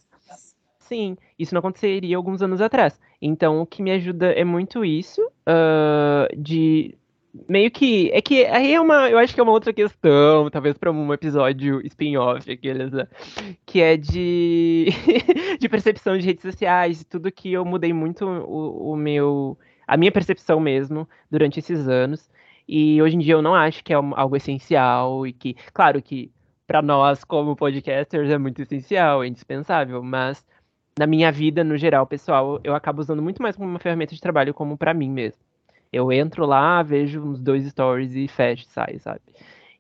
Sim, 0.79 1.17
isso 1.39 1.55
não 1.55 1.61
aconteceria 1.61 2.17
alguns 2.17 2.43
anos 2.43 2.61
atrás. 2.61 3.01
Então, 3.21 3.61
o 3.63 3.67
que 3.67 3.83
me 3.83 3.91
ajuda 3.93 4.33
é 4.33 4.45
muito 4.45 4.85
isso, 4.85 5.23
uh, 5.23 6.37
de 6.37 6.95
meio 7.49 7.71
que 7.71 8.11
é 8.13 8.21
que 8.21 8.45
aí 8.45 8.75
é 8.75 8.81
uma, 8.81 9.09
eu 9.09 9.19
acho 9.19 9.33
que 9.33 9.41
é 9.41 9.43
uma 9.43 9.53
outra 9.53 9.73
questão, 9.73 10.51
talvez 10.51 10.77
para 10.77 10.93
um 10.93 11.13
episódio 11.15 11.81
spin-off 11.87 12.51
aqueles, 12.51 12.93
né? 12.93 13.09
que 13.65 13.81
é 13.81 13.97
de 13.97 14.89
de 15.59 15.69
percepção 15.69 16.19
de 16.19 16.27
redes 16.27 16.43
sociais, 16.43 17.05
tudo 17.09 17.33
que 17.33 17.51
eu 17.53 17.65
mudei 17.65 17.93
muito 17.93 18.27
o, 18.27 18.93
o 18.93 18.97
meu 18.97 19.57
a 19.87 19.97
minha 19.97 20.13
percepção 20.13 20.61
mesmo 20.61 21.09
durante 21.31 21.59
esses 21.59 21.89
anos. 21.89 22.29
E 22.69 23.03
hoje 23.03 23.17
em 23.17 23.19
dia 23.19 23.35
eu 23.35 23.43
não 23.43 23.55
acho 23.55 23.83
que 23.83 23.93
é 23.93 23.97
algo 23.97 24.37
essencial 24.37 25.27
e 25.27 25.33
que, 25.33 25.57
claro 25.73 26.01
que 26.01 26.31
para 26.73 26.81
nós 26.81 27.23
como 27.23 27.55
podcasters 27.55 28.31
é 28.31 28.39
muito 28.39 28.63
essencial, 28.63 29.23
é 29.23 29.27
indispensável, 29.27 30.03
mas 30.03 30.43
na 30.99 31.07
minha 31.07 31.31
vida 31.31 31.63
no 31.63 31.77
geral, 31.77 32.07
pessoal, 32.07 32.59
eu 32.65 32.75
acabo 32.75 33.03
usando 33.03 33.21
muito 33.21 33.43
mais 33.43 33.55
como 33.57 33.69
uma 33.69 33.79
ferramenta 33.79 34.15
de 34.15 34.21
trabalho 34.23 34.55
como 34.55 34.79
para 34.79 34.95
mim 34.95 35.11
mesmo. 35.11 35.39
Eu 35.93 36.11
entro 36.11 36.47
lá, 36.47 36.83
vejo 36.83 37.21
uns 37.23 37.43
dois 37.43 37.67
stories 37.67 38.15
e 38.15 38.27
fecho, 38.27 38.65
sai, 38.71 38.99
sabe? 38.99 39.21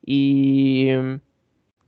E 0.06 1.18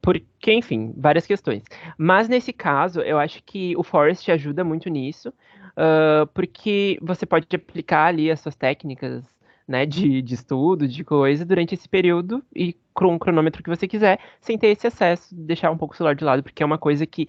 porque, 0.01 0.55
enfim, 0.55 0.95
várias 0.97 1.27
questões. 1.27 1.63
Mas 1.99 2.27
nesse 2.27 2.51
caso, 2.51 3.03
eu 3.03 3.19
acho 3.19 3.43
que 3.45 3.77
o 3.77 3.83
Forest 3.83 4.33
ajuda 4.33 4.65
muito 4.65 4.89
nisso, 4.89 5.29
uh, 5.29 6.27
porque 6.33 6.99
você 7.03 7.27
pode 7.27 7.47
aplicar 7.55 8.07
ali 8.07 8.31
as 8.31 8.41
suas 8.41 8.57
técnicas 8.57 9.23
né, 9.67 9.87
de, 9.87 10.21
de 10.23 10.35
estudo, 10.35 10.87
de 10.87 11.03
coisa, 11.03 11.45
durante 11.45 11.75
esse 11.75 11.89
período 11.89 12.45
e 12.55 12.77
com 12.93 13.15
o 13.15 13.19
cronômetro 13.19 13.63
que 13.63 13.71
você 13.71 13.89
quiser, 13.89 14.21
sem 14.41 14.59
ter 14.59 14.69
esse 14.69 14.87
acesso, 14.87 15.35
deixar 15.35 15.71
um 15.71 15.79
pouco 15.79 15.95
o 15.95 15.97
celular 15.97 16.15
de 16.15 16.25
lado, 16.25 16.43
porque 16.43 16.63
é 16.63 16.67
uma 16.67 16.79
coisa 16.79 17.07
que 17.07 17.29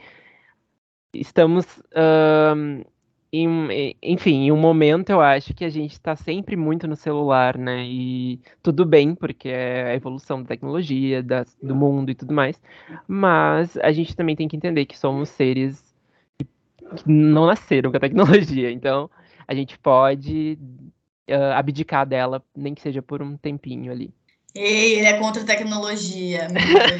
estamos, 1.13 1.65
uh, 1.93 2.85
em, 3.31 3.95
enfim, 4.03 4.45
em 4.45 4.51
um 4.51 4.57
momento 4.57 5.09
eu 5.11 5.21
acho 5.21 5.53
que 5.53 5.63
a 5.63 5.69
gente 5.69 5.93
está 5.93 6.15
sempre 6.15 6.57
muito 6.57 6.87
no 6.87 6.95
celular, 6.95 7.57
né, 7.57 7.85
e 7.85 8.39
tudo 8.61 8.85
bem, 8.85 9.15
porque 9.15 9.49
é 9.49 9.91
a 9.91 9.95
evolução 9.95 10.41
da 10.41 10.49
tecnologia, 10.49 11.23
da, 11.23 11.45
do 11.63 11.75
mundo 11.75 12.11
e 12.11 12.15
tudo 12.15 12.33
mais, 12.33 12.61
mas 13.07 13.77
a 13.77 13.91
gente 13.93 14.15
também 14.15 14.35
tem 14.35 14.47
que 14.47 14.57
entender 14.57 14.85
que 14.85 14.97
somos 14.97 15.29
seres 15.29 15.95
que 16.37 16.45
não 17.05 17.45
nasceram 17.45 17.91
com 17.91 17.97
a 17.97 18.01
tecnologia, 18.01 18.69
então 18.71 19.09
a 19.47 19.55
gente 19.55 19.79
pode 19.79 20.59
uh, 21.29 21.53
abdicar 21.55 22.05
dela, 22.05 22.43
nem 22.55 22.73
que 22.73 22.81
seja 22.81 23.01
por 23.01 23.21
um 23.21 23.37
tempinho 23.37 23.91
ali. 23.91 24.13
Ei, 24.53 24.99
ele 24.99 25.07
é 25.07 25.19
contra 25.19 25.41
a 25.41 25.45
tecnologia. 25.45 26.47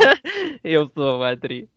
eu 0.64 0.92
sou, 0.94 1.24
Adri. 1.24 1.70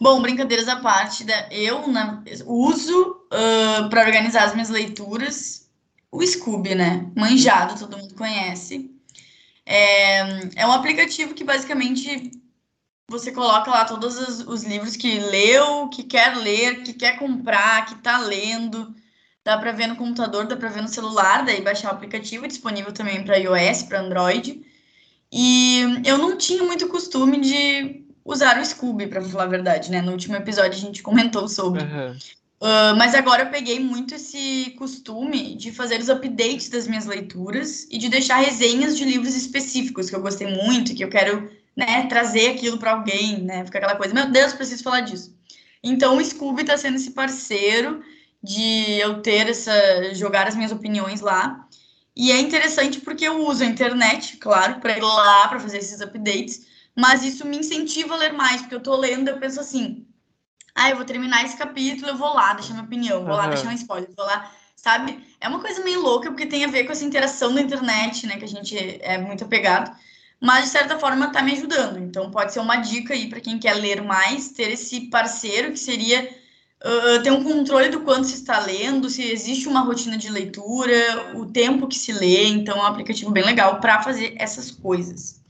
Bom, 0.00 0.20
brincadeiras 0.20 0.68
à 0.68 0.76
parte, 0.76 1.24
né? 1.24 1.48
eu 1.50 1.86
na, 1.88 2.22
uso 2.44 3.26
uh, 3.26 3.88
para 3.88 4.04
organizar 4.04 4.44
as 4.44 4.52
minhas 4.52 4.68
leituras 4.68 5.66
o 6.10 6.24
Scooby, 6.24 6.74
né? 6.74 7.10
Manjado, 7.14 7.78
todo 7.78 7.98
mundo 7.98 8.14
conhece. 8.14 8.90
É, 9.64 10.20
é 10.56 10.66
um 10.66 10.72
aplicativo 10.72 11.34
que 11.34 11.44
basicamente 11.44 12.30
você 13.08 13.32
coloca 13.32 13.70
lá 13.70 13.84
todos 13.84 14.16
os, 14.16 14.46
os, 14.46 14.64
livros 14.64 14.96
que 14.96 15.18
leu, 15.18 15.88
que 15.88 16.02
quer 16.02 16.36
ler, 16.36 16.82
que 16.82 16.92
quer 16.92 17.18
comprar, 17.18 17.86
que 17.86 17.94
está 17.94 18.18
lendo. 18.18 18.94
Dá 19.46 19.56
para 19.56 19.70
ver 19.70 19.86
no 19.86 19.94
computador, 19.94 20.44
dá 20.44 20.56
para 20.56 20.68
ver 20.68 20.82
no 20.82 20.88
celular, 20.88 21.44
daí 21.44 21.60
baixar 21.60 21.92
o 21.92 21.94
aplicativo, 21.94 22.48
disponível 22.48 22.90
também 22.90 23.22
para 23.22 23.36
iOS, 23.36 23.84
para 23.84 24.00
Android. 24.00 24.60
E 25.32 25.82
eu 26.04 26.18
não 26.18 26.36
tinha 26.36 26.64
muito 26.64 26.88
costume 26.88 27.38
de 27.38 28.04
usar 28.24 28.58
o 28.60 28.66
Scooby, 28.66 29.06
para 29.06 29.22
falar 29.22 29.44
a 29.44 29.46
verdade, 29.46 29.88
né? 29.88 30.02
No 30.02 30.10
último 30.10 30.34
episódio 30.34 30.72
a 30.72 30.80
gente 30.80 31.00
comentou 31.00 31.46
sobre. 31.46 31.84
Uhum. 31.84 32.10
Uh, 32.60 32.96
mas 32.98 33.14
agora 33.14 33.44
eu 33.44 33.50
peguei 33.50 33.78
muito 33.78 34.16
esse 34.16 34.74
costume 34.76 35.54
de 35.54 35.70
fazer 35.70 36.00
os 36.00 36.08
updates 36.08 36.68
das 36.68 36.88
minhas 36.88 37.06
leituras 37.06 37.86
e 37.88 37.98
de 37.98 38.08
deixar 38.08 38.38
resenhas 38.38 38.96
de 38.96 39.04
livros 39.04 39.36
específicos 39.36 40.10
que 40.10 40.16
eu 40.16 40.22
gostei 40.22 40.48
muito, 40.48 40.92
que 40.92 41.04
eu 41.04 41.08
quero 41.08 41.48
né, 41.76 42.04
trazer 42.08 42.48
aquilo 42.48 42.78
para 42.78 42.90
alguém, 42.90 43.44
né? 43.44 43.64
Fica 43.64 43.78
aquela 43.78 43.94
coisa, 43.94 44.12
meu 44.12 44.28
Deus, 44.28 44.54
preciso 44.54 44.82
falar 44.82 45.02
disso. 45.02 45.32
Então 45.84 46.16
o 46.16 46.24
Scooby 46.24 46.62
está 46.62 46.76
sendo 46.76 46.96
esse 46.96 47.12
parceiro 47.12 48.02
de 48.46 49.00
eu 49.00 49.20
ter 49.20 49.48
essa 49.48 50.14
jogar 50.14 50.46
as 50.46 50.54
minhas 50.54 50.70
opiniões 50.70 51.20
lá. 51.20 51.66
E 52.14 52.30
é 52.30 52.38
interessante 52.38 53.00
porque 53.00 53.26
eu 53.26 53.44
uso 53.46 53.62
a 53.62 53.66
internet, 53.66 54.36
claro, 54.38 54.80
para 54.80 54.96
ir 54.96 55.02
lá 55.02 55.48
para 55.48 55.60
fazer 55.60 55.78
esses 55.78 56.00
updates, 56.00 56.66
mas 56.94 57.22
isso 57.24 57.46
me 57.46 57.58
incentiva 57.58 58.14
a 58.14 58.16
ler 58.16 58.32
mais, 58.32 58.62
porque 58.62 58.74
eu 58.74 58.78
estou 58.78 58.96
lendo, 58.96 59.28
eu 59.28 59.38
penso 59.38 59.60
assim, 59.60 60.06
ah, 60.74 60.88
eu 60.88 60.96
vou 60.96 61.04
terminar 61.04 61.44
esse 61.44 61.58
capítulo, 61.58 62.08
eu 62.08 62.16
vou 62.16 62.32
lá 62.32 62.54
deixar 62.54 62.72
minha 62.72 62.86
opinião, 62.86 63.24
vou 63.24 63.32
uhum. 63.32 63.36
lá 63.36 63.48
deixar 63.48 63.68
um 63.68 63.72
spoiler, 63.72 64.08
vou 64.16 64.24
lá, 64.24 64.50
sabe? 64.76 65.22
É 65.40 65.48
uma 65.48 65.60
coisa 65.60 65.84
meio 65.84 66.00
louca, 66.00 66.30
porque 66.30 66.46
tem 66.46 66.64
a 66.64 66.68
ver 66.68 66.84
com 66.84 66.92
essa 66.92 67.04
interação 67.04 67.54
da 67.54 67.60
internet, 67.60 68.26
né, 68.26 68.38
que 68.38 68.44
a 68.44 68.48
gente 68.48 68.76
é 69.02 69.18
muito 69.18 69.44
apegado 69.44 69.94
mas 70.40 70.64
de 70.64 70.70
certa 70.70 70.98
forma 70.98 71.26
está 71.26 71.42
me 71.42 71.52
ajudando. 71.52 71.98
Então 71.98 72.30
pode 72.30 72.52
ser 72.52 72.60
uma 72.60 72.76
dica 72.76 73.14
aí 73.14 73.28
para 73.28 73.40
quem 73.40 73.58
quer 73.58 73.74
ler 73.74 74.02
mais, 74.02 74.50
ter 74.50 74.70
esse 74.70 75.08
parceiro 75.08 75.72
que 75.72 75.78
seria 75.78 76.28
uh, 76.86 77.22
ter 77.22 77.32
um 77.32 77.42
controle 77.42 77.88
do 77.88 78.00
quanto 78.00 78.26
se 78.26 78.34
está 78.34 78.60
lendo, 78.60 79.10
se 79.10 79.22
existe 79.22 79.68
uma 79.68 79.80
rotina 79.80 80.16
de 80.16 80.30
leitura, 80.30 81.32
o 81.34 81.46
tempo 81.46 81.88
que 81.88 81.98
se 81.98 82.12
lê. 82.12 82.46
Então 82.46 82.76
é 82.76 82.82
um 82.82 82.86
aplicativo 82.86 83.30
bem 83.30 83.44
legal 83.44 83.80
para 83.80 84.02
fazer 84.02 84.34
essas 84.38 84.70
coisas. 84.70 85.40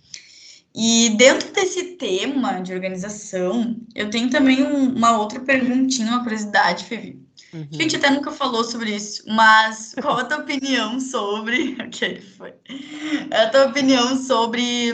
E 0.75 1.11
dentro 1.17 1.53
desse 1.53 1.97
tema 1.97 2.61
de 2.61 2.75
organização, 2.75 3.77
eu 3.95 4.11
tenho 4.11 4.29
também 4.29 4.63
um, 4.63 4.95
uma 4.95 5.19
outra 5.19 5.41
perguntinha, 5.41 6.09
uma 6.09 6.23
curiosidade, 6.23 6.85
Fevi. 6.85 7.25
Uhum. 7.53 7.69
A 7.73 7.75
gente 7.77 7.97
até 7.97 8.11
nunca 8.11 8.31
falou 8.31 8.63
sobre 8.63 8.95
isso, 8.95 9.23
mas 9.27 9.95
qual 10.03 10.19
a 10.19 10.25
tua 10.25 10.39
opinião 10.39 11.01
sobre. 11.01 11.77
Ok, 11.87 12.21
foi. 12.37 12.53
A 13.31 13.49
tua 13.49 13.67
opinião 13.67 14.17
sobre. 14.23 14.93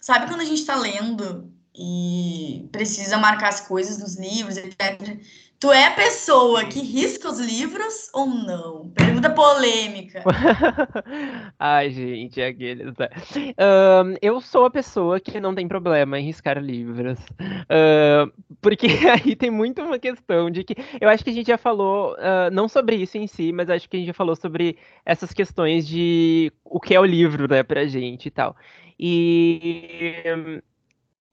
Sabe 0.00 0.26
quando 0.26 0.40
a 0.40 0.44
gente 0.44 0.60
está 0.60 0.74
lendo 0.74 1.48
e 1.76 2.68
precisa 2.72 3.16
marcar 3.16 3.48
as 3.48 3.60
coisas 3.60 3.98
nos 3.98 4.16
livros, 4.16 4.56
etc. 4.56 5.20
Tu 5.60 5.70
é 5.70 5.88
a 5.88 5.90
pessoa 5.90 6.64
que 6.64 6.80
risca 6.80 7.28
os 7.28 7.38
livros 7.38 8.08
ou 8.14 8.26
não? 8.26 8.88
Pergunta 8.96 9.28
polêmica. 9.28 10.24
Ai, 11.60 11.90
gente, 11.90 12.40
é 12.40 12.46
aqueles. 12.46 12.94
Uh, 12.94 14.16
eu 14.22 14.40
sou 14.40 14.64
a 14.64 14.70
pessoa 14.70 15.20
que 15.20 15.38
não 15.38 15.54
tem 15.54 15.68
problema 15.68 16.18
em 16.18 16.24
riscar 16.24 16.56
livros. 16.56 17.18
Uh, 17.18 18.32
porque 18.62 18.86
aí 19.12 19.36
tem 19.36 19.50
muito 19.50 19.82
uma 19.82 19.98
questão 19.98 20.50
de 20.50 20.64
que. 20.64 20.74
Eu 20.98 21.10
acho 21.10 21.22
que 21.22 21.28
a 21.28 21.34
gente 21.34 21.48
já 21.48 21.58
falou, 21.58 22.14
uh, 22.14 22.50
não 22.50 22.66
sobre 22.66 22.96
isso 22.96 23.18
em 23.18 23.26
si, 23.26 23.52
mas 23.52 23.68
acho 23.68 23.86
que 23.86 23.98
a 23.98 24.00
gente 24.00 24.06
já 24.06 24.14
falou 24.14 24.34
sobre 24.36 24.78
essas 25.04 25.30
questões 25.34 25.86
de 25.86 26.50
o 26.64 26.80
que 26.80 26.94
é 26.94 27.00
o 27.00 27.04
livro, 27.04 27.46
né, 27.46 27.62
pra 27.62 27.84
gente 27.84 28.28
e 28.28 28.30
tal. 28.30 28.56
E 28.98 30.62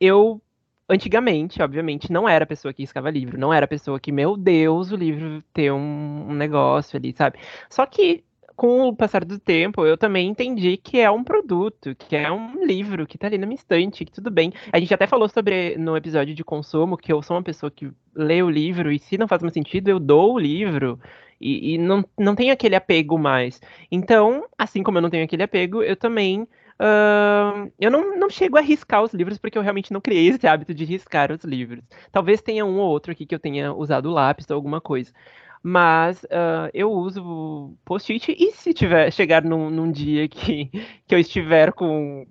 eu 0.01 0.41
antigamente, 0.89 1.61
obviamente, 1.61 2.11
não 2.11 2.27
era 2.27 2.43
a 2.43 2.47
pessoa 2.47 2.73
que 2.73 2.83
riscava 2.83 3.09
livro, 3.09 3.37
não 3.37 3.53
era 3.53 3.65
a 3.65 3.67
pessoa 3.67 3.99
que, 3.99 4.11
meu 4.11 4.37
Deus, 4.37 4.91
o 4.91 4.95
livro 4.95 5.43
tem 5.53 5.71
um, 5.71 6.27
um 6.29 6.33
negócio 6.33 6.97
ali, 6.97 7.13
sabe? 7.13 7.37
Só 7.69 7.85
que 7.85 8.23
com 8.57 8.87
o 8.87 8.95
passar 8.95 9.23
do 9.23 9.37
tempo, 9.37 9.85
eu 9.85 9.95
também 9.95 10.27
entendi 10.27 10.77
que 10.77 10.99
é 10.99 11.11
um 11.11 11.23
produto, 11.23 11.95
que 11.95 12.15
é 12.15 12.31
um 12.31 12.65
livro 12.65 13.05
que 13.05 13.15
tá 13.15 13.27
ali 13.27 13.37
na 13.37 13.45
minha 13.45 13.55
estante, 13.55 14.03
que 14.03 14.11
tudo 14.11 14.31
bem. 14.31 14.51
A 14.73 14.79
gente 14.79 14.91
até 14.91 15.05
falou 15.05 15.29
sobre 15.29 15.77
no 15.77 15.95
episódio 15.95 16.33
de 16.33 16.43
consumo 16.43 16.97
que 16.97 17.13
eu 17.13 17.21
sou 17.21 17.37
uma 17.37 17.43
pessoa 17.43 17.69
que 17.69 17.91
lê 18.15 18.41
o 18.41 18.49
livro 18.49 18.91
e 18.91 18.97
se 18.97 19.15
não 19.15 19.27
faz 19.27 19.43
mais 19.43 19.53
sentido, 19.53 19.89
eu 19.89 19.99
dou 19.99 20.33
o 20.33 20.39
livro 20.39 20.99
e, 21.39 21.75
e 21.75 21.77
não, 21.77 22.03
não 22.17 22.33
tenho 22.33 22.51
aquele 22.51 22.75
apego 22.75 23.15
mais. 23.19 23.61
Então, 23.91 24.43
assim 24.57 24.81
como 24.81 24.97
eu 24.97 25.03
não 25.03 25.09
tenho 25.11 25.23
aquele 25.23 25.43
apego, 25.43 25.83
eu 25.83 25.95
também 25.95 26.47
Uh, 26.79 27.71
eu 27.79 27.89
não, 27.89 28.17
não 28.17 28.29
chego 28.29 28.57
a 28.57 28.61
riscar 28.61 29.03
os 29.03 29.13
livros 29.13 29.39
porque 29.39 29.57
eu 29.57 29.63
realmente 29.63 29.91
não 29.91 29.99
criei 29.99 30.27
esse 30.27 30.45
hábito 30.47 30.73
de 30.73 30.85
riscar 30.85 31.31
os 31.31 31.43
livros. 31.43 31.83
Talvez 32.11 32.41
tenha 32.41 32.65
um 32.65 32.77
ou 32.77 32.89
outro 32.89 33.11
aqui 33.11 33.25
que 33.25 33.33
eu 33.33 33.39
tenha 33.39 33.73
usado 33.73 34.11
lápis 34.11 34.49
ou 34.49 34.55
alguma 34.55 34.79
coisa. 34.79 35.11
Mas 35.63 36.23
uh, 36.25 36.69
eu 36.73 36.91
uso 36.91 37.73
post-it 37.83 38.35
e 38.37 38.51
se 38.51 38.73
tiver 38.73 39.11
chegar 39.11 39.43
num, 39.43 39.69
num, 39.69 39.91
dia 39.91 40.27
que, 40.27 40.69
que 41.07 41.15
eu 41.15 41.19
estiver 41.19 41.73
com, 41.73 42.25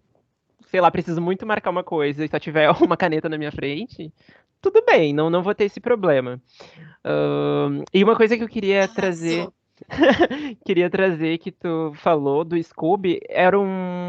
sei 0.69 0.81
lá, 0.81 0.91
preciso 0.91 1.21
muito 1.21 1.45
marcar 1.45 1.71
uma 1.71 1.85
coisa 1.85 2.25
e 2.25 2.29
só 2.29 2.39
tiver 2.39 2.71
uma 2.81 2.97
caneta 2.97 3.29
na 3.29 3.37
minha 3.37 3.53
frente, 3.53 4.13
tudo 4.63 4.83
bem, 4.87 5.13
não, 5.13 5.29
não 5.29 5.43
vou 5.43 5.55
ter 5.55 5.65
esse 5.65 5.81
problema. 5.81 6.41
Uh, 7.05 7.85
e 7.93 8.03
uma 8.03 8.17
coisa 8.17 8.37
que 8.37 8.43
eu 8.43 8.49
queria 8.49 8.89
trazer. 8.89 9.49
queria 10.65 10.89
trazer 10.89 11.37
que 11.37 11.53
tu 11.53 11.93
falou 11.97 12.43
do 12.43 12.61
Scooby, 12.63 13.21
era 13.29 13.59
um. 13.59 14.06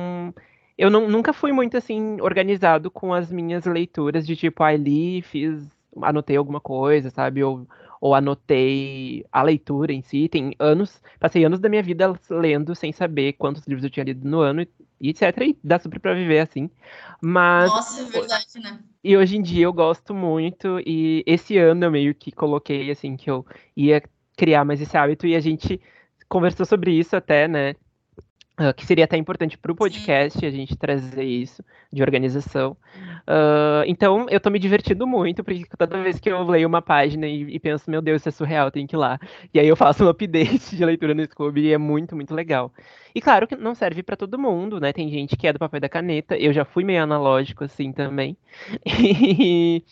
Eu 0.78 0.90
não, 0.90 1.10
nunca 1.10 1.34
fui 1.34 1.52
muito 1.52 1.76
assim 1.76 2.22
organizado 2.22 2.92
com 2.92 3.14
as 3.14 3.32
minhas 3.32 3.66
leituras 3.66 4.28
de 4.28 4.36
tipo, 4.36 4.64
ah, 4.64 4.76
li, 4.76 5.22
fiz, 5.22 5.68
anotei 6.02 6.38
alguma 6.38 6.60
coisa, 6.62 7.10
sabe? 7.10 7.44
Ou, 7.44 7.68
ou 8.00 8.14
anotei 8.14 9.26
a 9.32 9.42
leitura 9.42 9.92
em 9.92 10.02
si. 10.02 10.30
Tem 10.30 10.54
anos, 10.60 11.02
passei 11.20 11.44
anos 11.44 11.60
da 11.60 11.68
minha 11.70 11.82
vida 11.82 12.14
lendo 12.30 12.76
sem 12.76 12.92
saber 12.92 13.34
quantos 13.34 13.66
livros 13.66 13.84
eu 13.84 13.90
tinha 13.90 14.04
lido 14.04 14.28
no 14.30 14.40
ano 14.40 14.68
e 15.02 15.10
etc. 15.10 15.24
E 15.42 15.58
dá 15.64 15.80
super 15.80 16.00
pra 16.00 16.14
viver 16.14 16.40
assim. 16.40 16.70
Mas. 17.22 17.72
Nossa, 17.72 18.02
é 18.02 18.06
verdade, 18.06 18.60
né? 18.60 18.80
E 19.04 19.16
hoje 19.16 19.38
em 19.38 19.42
dia 19.42 19.66
eu 19.66 19.74
gosto 19.74 20.14
muito, 20.14 20.82
e 20.86 21.24
esse 21.26 21.58
ano 21.58 21.86
eu 21.86 21.92
meio 21.92 22.14
que 22.14 22.32
coloquei 22.32 22.92
assim 22.92 23.16
que 23.16 23.30
eu 23.32 23.46
ia 23.76 24.04
criar 24.36 24.66
mais 24.66 24.82
esse 24.82 24.98
hábito 24.98 25.26
e 25.26 25.36
a 25.36 25.40
gente 25.40 25.80
conversou 26.28 26.66
sobre 26.66 26.92
isso 26.92 27.16
até, 27.16 27.48
né? 27.48 27.76
Uh, 28.60 28.74
que 28.74 28.88
seria 28.88 29.06
até 29.06 29.16
importante 29.16 29.56
para 29.56 29.72
o 29.72 29.76
podcast 29.76 30.44
a 30.44 30.50
gente 30.50 30.76
trazer 30.76 31.24
isso 31.24 31.64
de 31.94 32.02
organização. 32.02 32.76
Uh, 33.28 33.86
então, 33.86 34.26
eu 34.32 34.38
estou 34.38 34.52
me 34.52 34.58
divertindo 34.58 35.06
muito, 35.06 35.44
porque 35.44 35.64
toda 35.78 36.02
vez 36.02 36.20
que 36.20 36.28
eu 36.28 36.44
leio 36.44 36.68
uma 36.68 36.82
página 36.82 37.28
e, 37.28 37.44
e, 37.44 37.60
penso, 37.60 37.88
meu 37.88 38.02
Deus, 38.02 38.22
isso 38.22 38.30
é 38.30 38.32
surreal, 38.32 38.72
tem 38.72 38.88
que 38.88 38.96
ir 38.96 38.98
lá. 38.98 39.20
E 39.54 39.60
aí 39.60 39.68
eu 39.68 39.76
faço 39.76 40.04
um 40.04 40.10
update 40.10 40.74
de 40.76 40.84
leitura 40.84 41.14
no 41.14 41.24
Scooby 41.24 41.68
e 41.68 41.74
é 41.74 41.78
muito, 41.78 42.16
muito 42.16 42.34
legal. 42.34 42.74
E 43.14 43.22
claro 43.22 43.46
que 43.48 43.56
não 43.56 43.76
serve 43.76 44.02
para 44.02 44.18
todo 44.18 44.40
mundo, 44.40 44.80
né? 44.80 44.92
Tem 44.92 45.08
gente 45.08 45.38
que 45.38 45.48
é 45.48 45.54
do 45.54 45.60
papel 45.60 45.80
da 45.80 45.88
caneta, 45.88 46.36
eu 46.36 46.52
já 46.52 46.66
fui 46.66 46.84
meio 46.84 47.04
analógico 47.04 47.64
assim 47.64 47.92
também. 47.92 48.36
E, 48.90 49.84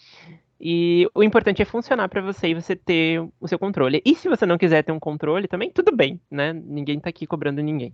e 0.59 1.07
o 1.13 1.21
importante 1.21 1.61
é 1.61 1.65
funcionar 1.65 2.07
para 2.09 2.21
você 2.21 2.47
e 2.47 2.53
você 2.55 2.75
ter 2.75 3.21
o 3.39 3.47
seu 3.47 3.59
controle. 3.59 4.01
E 4.03 4.15
se 4.15 4.27
você 4.27 4.45
não 4.45 4.57
quiser 4.57 4.83
ter 4.83 4.91
um 4.91 4.99
controle 4.99 5.47
também, 5.47 5.69
tudo 5.69 5.95
bem, 5.95 6.19
né? 6.31 6.53
Ninguém 6.53 6.99
tá 6.99 7.09
aqui 7.09 7.27
cobrando 7.27 7.61
ninguém. 7.61 7.93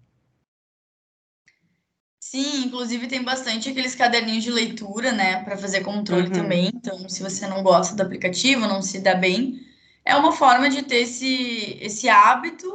Sim, 2.21 2.65
inclusive 2.65 3.07
tem 3.07 3.23
bastante 3.23 3.67
aqueles 3.67 3.95
caderninhos 3.95 4.43
de 4.43 4.51
leitura, 4.51 5.11
né, 5.11 5.43
para 5.43 5.57
fazer 5.57 5.81
controle 5.81 6.27
uhum. 6.27 6.31
também. 6.31 6.71
Então, 6.71 7.09
se 7.09 7.23
você 7.23 7.47
não 7.47 7.63
gosta 7.63 7.95
do 7.95 8.03
aplicativo, 8.03 8.67
não 8.67 8.79
se 8.79 8.99
dá 8.99 9.15
bem, 9.15 9.59
é 10.05 10.15
uma 10.15 10.31
forma 10.31 10.69
de 10.69 10.83
ter 10.83 10.97
esse, 10.97 11.79
esse 11.81 12.07
hábito 12.07 12.71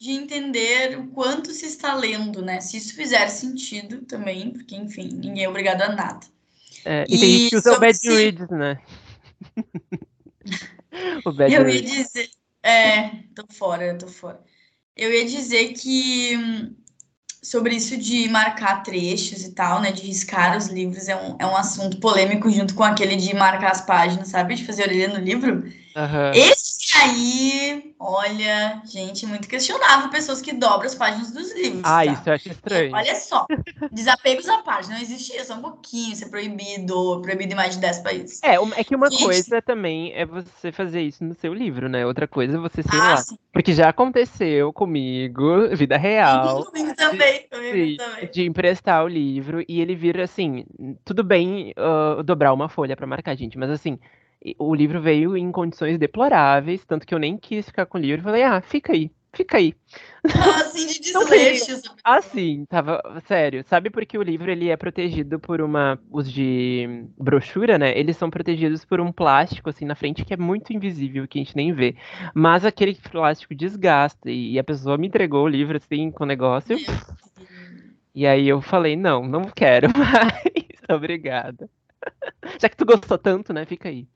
de 0.00 0.12
entender 0.12 0.98
o 0.98 1.08
quanto 1.08 1.52
se 1.52 1.66
está 1.66 1.94
lendo, 1.94 2.40
né? 2.40 2.62
Se 2.62 2.78
isso 2.78 2.94
fizer 2.94 3.28
sentido 3.28 4.06
também, 4.06 4.52
porque, 4.52 4.74
enfim, 4.74 5.10
ninguém 5.12 5.44
é 5.44 5.48
obrigado 5.50 5.82
a 5.82 5.94
nada. 5.94 6.26
É, 6.82 7.04
e, 7.10 7.14
e 7.14 7.20
tem 7.20 7.30
gente 7.30 7.50
que 7.50 7.56
usa 7.56 7.76
o 7.76 7.80
Bad 7.80 7.98
Reads, 8.02 8.48
né? 8.48 8.80
o 11.26 11.32
bad 11.32 11.52
eu 11.52 11.68
ia 11.68 11.82
dizer. 11.82 12.30
É, 12.62 13.08
tô 13.34 13.44
fora, 13.50 13.98
tô 13.98 14.06
fora. 14.06 14.40
Eu 14.96 15.12
ia 15.12 15.26
dizer 15.26 15.74
que 15.74 16.74
sobre 17.42 17.74
isso 17.76 17.96
de 17.96 18.28
marcar 18.28 18.82
trechos 18.82 19.44
e 19.44 19.52
tal, 19.52 19.80
né? 19.80 19.92
De 19.92 20.02
riscar 20.02 20.56
os 20.56 20.66
livros, 20.66 21.08
é 21.08 21.16
um, 21.16 21.36
é 21.38 21.46
um 21.46 21.56
assunto 21.56 21.98
polêmico 21.98 22.50
junto 22.50 22.74
com 22.74 22.84
aquele 22.84 23.16
de 23.16 23.34
marcar 23.34 23.72
as 23.72 23.80
páginas, 23.80 24.28
sabe? 24.28 24.54
De 24.54 24.64
fazer 24.64 24.82
orelha 24.82 25.08
no 25.08 25.24
livro. 25.24 25.64
Uhum. 25.96 26.32
Esse 26.34 26.77
aí, 27.02 27.94
olha, 27.98 28.82
gente, 28.84 29.26
muito 29.26 29.48
questionável 29.48 30.10
pessoas 30.10 30.40
que 30.40 30.52
dobram 30.52 30.86
as 30.86 30.94
páginas 30.94 31.30
dos 31.30 31.54
livros. 31.54 31.82
Ah, 31.84 32.04
tá? 32.04 32.04
isso 32.04 32.22
eu 32.26 32.32
acho 32.34 32.48
estranho. 32.50 32.94
Olha 32.94 33.14
só, 33.14 33.46
desapegos 33.92 34.48
à 34.48 34.58
parte, 34.58 34.90
não 34.90 34.98
existia, 34.98 35.44
só 35.44 35.54
um 35.54 35.62
pouquinho, 35.62 36.12
isso 36.12 36.24
é 36.24 36.28
proibido, 36.28 37.20
proibido 37.22 37.52
em 37.52 37.56
mais 37.56 37.74
de 37.74 37.80
10 37.80 37.98
países. 38.00 38.42
É, 38.42 38.54
é 38.54 38.84
que 38.84 38.94
uma 38.94 39.10
Gente. 39.10 39.22
coisa 39.22 39.62
também 39.62 40.12
é 40.14 40.24
você 40.24 40.72
fazer 40.72 41.02
isso 41.02 41.24
no 41.24 41.34
seu 41.34 41.54
livro, 41.54 41.88
né? 41.88 42.06
Outra 42.06 42.26
coisa 42.26 42.56
é 42.56 42.60
você, 42.60 42.82
sei 42.82 42.98
Ah, 42.98 43.04
lá. 43.10 43.16
sim. 43.18 43.38
Porque 43.52 43.72
já 43.72 43.88
aconteceu 43.88 44.72
comigo, 44.72 45.68
vida 45.74 45.96
real. 45.96 46.64
Comigo 46.68 46.94
também, 46.94 47.46
comigo 47.50 47.76
Sim, 47.76 47.96
também. 47.96 48.30
de 48.30 48.42
emprestar 48.44 49.04
o 49.04 49.08
livro 49.08 49.64
e 49.68 49.80
ele 49.80 49.94
vir 49.94 50.20
assim, 50.20 50.64
tudo 51.04 51.24
bem 51.24 51.72
ah, 51.76 52.22
dobrar 52.22 52.52
uma 52.52 52.68
folha 52.68 52.96
pra 52.96 53.06
marcar, 53.06 53.36
gente, 53.36 53.58
mas 53.58 53.70
assim, 53.70 53.98
o 54.58 54.74
livro 54.74 55.00
veio 55.00 55.36
em 55.36 55.50
condições 55.50 55.98
deploráveis, 55.98 56.84
tanto 56.84 57.06
que 57.06 57.14
eu 57.14 57.18
nem 57.18 57.36
quis 57.36 57.66
ficar 57.66 57.86
com 57.86 57.98
o 57.98 58.00
livro, 58.00 58.22
falei, 58.22 58.42
ah, 58.42 58.60
fica 58.60 58.92
aí, 58.92 59.10
fica 59.32 59.56
aí. 59.56 59.74
Assim, 60.24 60.86
de 60.86 61.00
desleixo. 61.12 61.82
Assim, 62.04 62.64
tava, 62.68 63.02
sério, 63.26 63.64
sabe 63.66 63.90
porque 63.90 64.16
o 64.16 64.22
livro 64.22 64.50
ele 64.50 64.68
é 64.68 64.76
protegido 64.76 65.40
por 65.40 65.60
uma, 65.60 65.98
os 66.10 66.30
de 66.30 67.04
brochura, 67.16 67.78
né, 67.78 67.98
eles 67.98 68.16
são 68.16 68.30
protegidos 68.30 68.84
por 68.84 69.00
um 69.00 69.10
plástico 69.10 69.70
assim 69.70 69.84
na 69.84 69.94
frente 69.94 70.24
que 70.24 70.34
é 70.34 70.36
muito 70.36 70.72
invisível, 70.72 71.26
que 71.26 71.38
a 71.38 71.42
gente 71.42 71.56
nem 71.56 71.72
vê, 71.72 71.96
mas 72.34 72.64
aquele 72.64 72.94
plástico 72.94 73.54
desgasta 73.54 74.30
e, 74.30 74.58
a 74.58 74.64
pessoa 74.64 74.96
me 74.96 75.08
entregou 75.08 75.44
o 75.44 75.48
livro 75.48 75.76
assim 75.76 76.10
com 76.10 76.24
o 76.24 76.26
negócio. 76.26 76.76
E 78.14 78.26
aí 78.26 78.48
eu 78.48 78.60
falei, 78.60 78.96
não, 78.96 79.26
não 79.26 79.44
quero 79.44 79.88
mais. 79.96 80.68
Obrigada. 80.88 81.68
Já 82.60 82.68
que 82.68 82.76
tu 82.76 82.84
gostou 82.84 83.18
tanto, 83.18 83.52
né? 83.52 83.64
Fica 83.64 83.88
aí. 83.88 84.08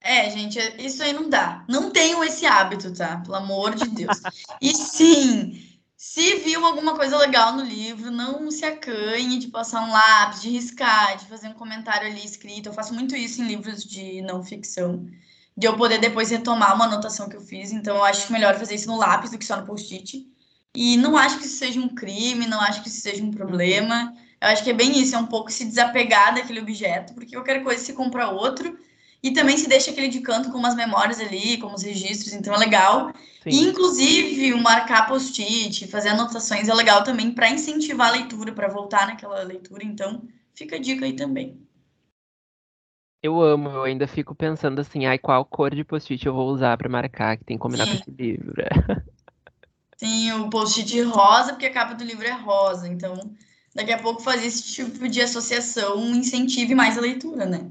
É, 0.00 0.30
gente, 0.30 0.58
isso 0.78 1.02
aí 1.02 1.12
não 1.12 1.28
dá. 1.28 1.64
Não 1.68 1.90
tenham 1.90 2.22
esse 2.22 2.46
hábito, 2.46 2.94
tá? 2.94 3.18
Pelo 3.18 3.34
amor 3.34 3.74
de 3.74 3.88
Deus. 3.88 4.20
E 4.62 4.72
sim, 4.72 5.76
se 5.96 6.36
viu 6.36 6.64
alguma 6.64 6.94
coisa 6.94 7.16
legal 7.16 7.56
no 7.56 7.64
livro, 7.64 8.10
não 8.12 8.48
se 8.48 8.64
acanhe 8.64 9.38
de 9.38 9.48
passar 9.48 9.82
um 9.82 9.90
lápis, 9.90 10.42
de 10.42 10.50
riscar, 10.50 11.16
de 11.16 11.24
fazer 11.26 11.48
um 11.48 11.54
comentário 11.54 12.06
ali 12.06 12.24
escrito. 12.24 12.68
Eu 12.68 12.72
faço 12.72 12.94
muito 12.94 13.16
isso 13.16 13.42
em 13.42 13.48
livros 13.48 13.82
de 13.82 14.22
não 14.22 14.44
ficção. 14.44 15.04
De 15.56 15.66
eu 15.66 15.76
poder 15.76 15.98
depois 15.98 16.30
retomar 16.30 16.76
uma 16.76 16.84
anotação 16.84 17.28
que 17.28 17.36
eu 17.36 17.40
fiz. 17.40 17.72
Então, 17.72 17.96
eu 17.96 18.04
acho 18.04 18.32
melhor 18.32 18.54
fazer 18.56 18.76
isso 18.76 18.86
no 18.86 18.98
lápis 18.98 19.32
do 19.32 19.38
que 19.38 19.44
só 19.44 19.56
no 19.56 19.66
post-it. 19.66 20.24
E 20.72 20.96
não 20.98 21.16
acho 21.16 21.38
que 21.38 21.46
isso 21.46 21.56
seja 21.56 21.80
um 21.80 21.88
crime, 21.88 22.46
não 22.46 22.60
acho 22.60 22.82
que 22.82 22.88
isso 22.88 23.00
seja 23.00 23.24
um 23.24 23.30
problema. 23.32 24.14
Eu 24.40 24.48
acho 24.48 24.62
que 24.62 24.70
é 24.70 24.74
bem 24.74 24.98
isso, 25.00 25.14
é 25.14 25.18
um 25.18 25.26
pouco 25.26 25.50
se 25.50 25.64
desapegar 25.64 26.34
daquele 26.34 26.60
objeto, 26.60 27.14
porque 27.14 27.34
qualquer 27.34 27.62
coisa 27.62 27.82
se 27.82 27.92
compra 27.92 28.28
outro. 28.28 28.78
E 29.22 29.32
também 29.32 29.56
se 29.56 29.68
deixa 29.68 29.90
aquele 29.90 30.08
de 30.08 30.20
canto 30.20 30.52
com 30.52 30.58
umas 30.58 30.76
memórias 30.76 31.18
ali, 31.18 31.58
com 31.58 31.72
os 31.74 31.82
registros, 31.82 32.32
então 32.32 32.54
é 32.54 32.58
legal. 32.58 33.12
E, 33.44 33.56
Sim. 33.56 33.68
inclusive, 33.68 34.52
o 34.52 34.62
marcar 34.62 35.08
post-it, 35.08 35.86
fazer 35.88 36.10
anotações 36.10 36.68
é 36.68 36.74
legal 36.74 37.02
também 37.02 37.32
para 37.32 37.48
incentivar 37.48 38.08
a 38.08 38.12
leitura, 38.12 38.52
para 38.52 38.68
voltar 38.68 39.06
naquela 39.06 39.42
leitura. 39.42 39.84
Então, 39.84 40.22
fica 40.54 40.76
a 40.76 40.78
dica 40.78 41.04
aí 41.04 41.14
também. 41.14 41.60
Eu 43.22 43.40
amo, 43.42 43.68
eu 43.70 43.82
ainda 43.82 44.06
fico 44.06 44.34
pensando 44.34 44.80
assim, 44.80 45.06
ai, 45.06 45.18
qual 45.18 45.44
cor 45.44 45.74
de 45.74 45.82
post-it 45.82 46.24
eu 46.24 46.34
vou 46.34 46.48
usar 46.48 46.76
pra 46.76 46.88
marcar, 46.88 47.36
que 47.36 47.44
tem 47.44 47.56
que 47.56 47.62
combinar 47.62 47.86
com 47.86 47.94
Sim. 47.94 48.00
esse 48.00 48.10
livro. 48.10 48.54
Tem 49.98 50.32
o 50.34 50.50
post-it 50.50 51.00
rosa, 51.02 51.52
porque 51.52 51.66
a 51.66 51.72
capa 51.72 51.94
do 51.94 52.04
livro 52.04 52.26
é 52.26 52.32
rosa. 52.32 52.86
Então, 52.86 53.34
daqui 53.76 53.92
a 53.92 53.98
pouco 53.98 54.22
fazer 54.22 54.46
esse 54.46 54.62
tipo 54.62 55.06
de 55.06 55.20
associação 55.20 56.14
incentive 56.14 56.74
mais 56.74 56.96
a 56.96 57.00
leitura, 57.02 57.44
né? 57.44 57.70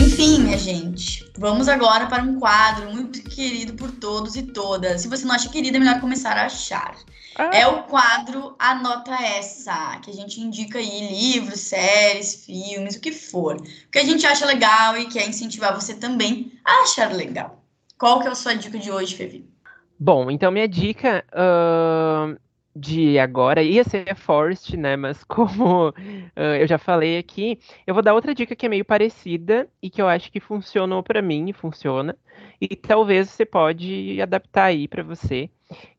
Enfim, 0.00 0.42
minha 0.42 0.56
gente, 0.56 1.28
vamos 1.36 1.68
agora 1.68 2.06
para 2.06 2.22
um 2.22 2.38
quadro 2.38 2.92
muito 2.92 3.22
querido 3.24 3.74
por 3.74 3.90
todos 3.90 4.36
e 4.36 4.42
todas. 4.42 5.02
Se 5.02 5.08
você 5.08 5.24
não 5.24 5.34
acha 5.34 5.48
querido, 5.48 5.76
é 5.76 5.80
melhor 5.80 6.00
começar 6.00 6.36
a 6.36 6.46
achar. 6.46 6.94
Ah, 7.34 7.50
É 7.52 7.66
o 7.66 7.84
quadro 7.84 8.54
Anota 8.58 9.14
Essa, 9.14 9.98
que 10.00 10.10
a 10.10 10.14
gente 10.14 10.40
indica 10.40 10.78
aí 10.78 11.08
livros, 11.08 11.58
séries, 11.60 12.44
filmes, 12.44 12.94
o 12.94 13.00
que 13.00 13.10
for. 13.10 13.56
O 13.56 13.90
que 13.90 13.98
a 13.98 14.04
gente 14.04 14.24
acha 14.24 14.46
legal 14.46 14.96
e 14.96 15.06
quer 15.06 15.28
incentivar 15.28 15.74
você 15.74 15.94
também 15.94 16.52
a 16.64 16.82
achar 16.82 17.12
legal. 17.12 17.61
Qual 17.98 18.20
que 18.20 18.28
é 18.28 18.30
a 18.30 18.34
sua 18.34 18.54
dica 18.54 18.78
de 18.78 18.90
hoje, 18.92 19.16
Fevi? 19.16 19.50
Bom, 19.98 20.30
então 20.30 20.50
minha 20.50 20.66
dica 20.68 21.24
ahn, 21.32 22.36
de 22.74 23.18
agora 23.18 23.62
ia 23.62 23.84
ser 23.84 24.10
a 24.10 24.14
Forest, 24.14 24.76
né? 24.76 24.96
Mas 24.96 25.22
como 25.24 25.94
ah, 26.36 26.56
eu 26.58 26.66
já 26.66 26.78
falei 26.78 27.18
aqui, 27.18 27.58
eu 27.86 27.94
vou 27.94 28.02
dar 28.02 28.14
outra 28.14 28.34
dica 28.34 28.56
que 28.56 28.66
é 28.66 28.68
meio 28.68 28.84
parecida 28.84 29.68
e 29.82 29.88
que 29.90 30.02
eu 30.02 30.08
acho 30.08 30.30
que 30.32 30.40
funcionou 30.40 31.02
pra 31.02 31.22
mim 31.22 31.48
e 31.50 31.52
funciona. 31.52 32.16
E 32.60 32.74
talvez 32.76 33.30
você 33.30 33.44
pode 33.46 34.20
adaptar 34.20 34.64
aí 34.66 34.88
pra 34.88 35.02
você, 35.02 35.50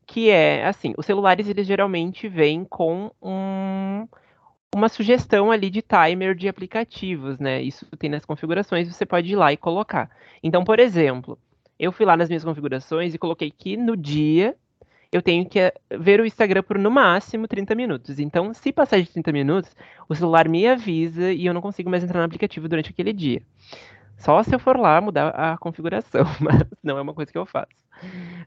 que 0.06 0.30
é 0.30 0.66
assim, 0.66 0.94
os 0.98 1.06
celulares 1.06 1.48
eles 1.48 1.66
geralmente 1.66 2.28
vêm 2.28 2.64
com 2.64 3.10
um- 3.22 4.08
uma 4.74 4.88
sugestão 4.88 5.50
ali 5.52 5.70
de 5.70 5.82
timer 5.82 6.34
de 6.34 6.48
aplicativos, 6.48 7.38
né? 7.38 7.62
Isso 7.62 7.86
tem 7.96 8.10
nas 8.10 8.24
configurações, 8.24 8.88
você 8.92 9.06
pode 9.06 9.30
ir 9.32 9.36
lá 9.36 9.52
e 9.52 9.56
colocar. 9.56 10.10
Então, 10.42 10.64
por 10.64 10.80
exemplo, 10.80 11.38
eu 11.78 11.92
fui 11.92 12.06
lá 12.06 12.16
nas 12.16 12.28
minhas 12.28 12.44
configurações 12.44 13.14
e 13.14 13.18
coloquei 13.18 13.50
que 13.50 13.76
no 13.76 13.96
dia 13.96 14.56
eu 15.12 15.22
tenho 15.22 15.48
que 15.48 15.60
eh, 15.60 15.72
ver 15.98 16.20
o 16.20 16.26
Instagram 16.26 16.62
por 16.62 16.78
no 16.78 16.90
máximo 16.90 17.46
30 17.46 17.74
minutos. 17.74 18.18
Então, 18.18 18.52
se 18.52 18.72
passar 18.72 19.00
de 19.00 19.08
30 19.10 19.32
minutos, 19.32 19.70
o 20.08 20.14
celular 20.14 20.48
me 20.48 20.66
avisa 20.66 21.32
e 21.32 21.46
eu 21.46 21.54
não 21.54 21.60
consigo 21.60 21.88
mais 21.88 22.02
entrar 22.02 22.18
no 22.18 22.26
aplicativo 22.26 22.68
durante 22.68 22.90
aquele 22.90 23.12
dia. 23.12 23.40
Só 24.18 24.42
se 24.42 24.54
eu 24.54 24.58
for 24.58 24.76
lá 24.76 25.00
mudar 25.00 25.28
a 25.28 25.56
configuração, 25.58 26.24
mas 26.40 26.64
não 26.82 26.98
é 26.98 27.02
uma 27.02 27.14
coisa 27.14 27.30
que 27.30 27.38
eu 27.38 27.46
faço. 27.46 27.84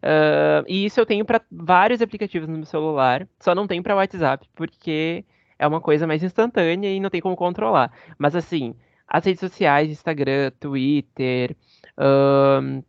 Ah, 0.01 0.63
e 0.67 0.85
isso 0.85 0.99
eu 0.99 1.05
tenho 1.05 1.25
para 1.25 1.41
vários 1.51 2.01
aplicativos 2.01 2.47
no 2.47 2.55
meu 2.55 2.65
celular, 2.65 3.27
só 3.39 3.55
não 3.55 3.67
tenho 3.67 3.83
para 3.83 3.95
WhatsApp, 3.95 4.47
porque 4.55 5.25
é 5.57 5.67
uma 5.67 5.81
coisa 5.81 6.05
mais 6.05 6.23
instantânea 6.23 6.89
e 6.89 6.99
não 6.99 7.09
tem 7.09 7.21
como 7.21 7.35
controlar. 7.35 7.91
Mas 8.17 8.35
assim, 8.35 8.75
as 9.07 9.25
redes 9.25 9.39
sociais, 9.39 9.89
Instagram, 9.89 10.51
Twitter, 10.59 11.55
ahn, 11.97 12.81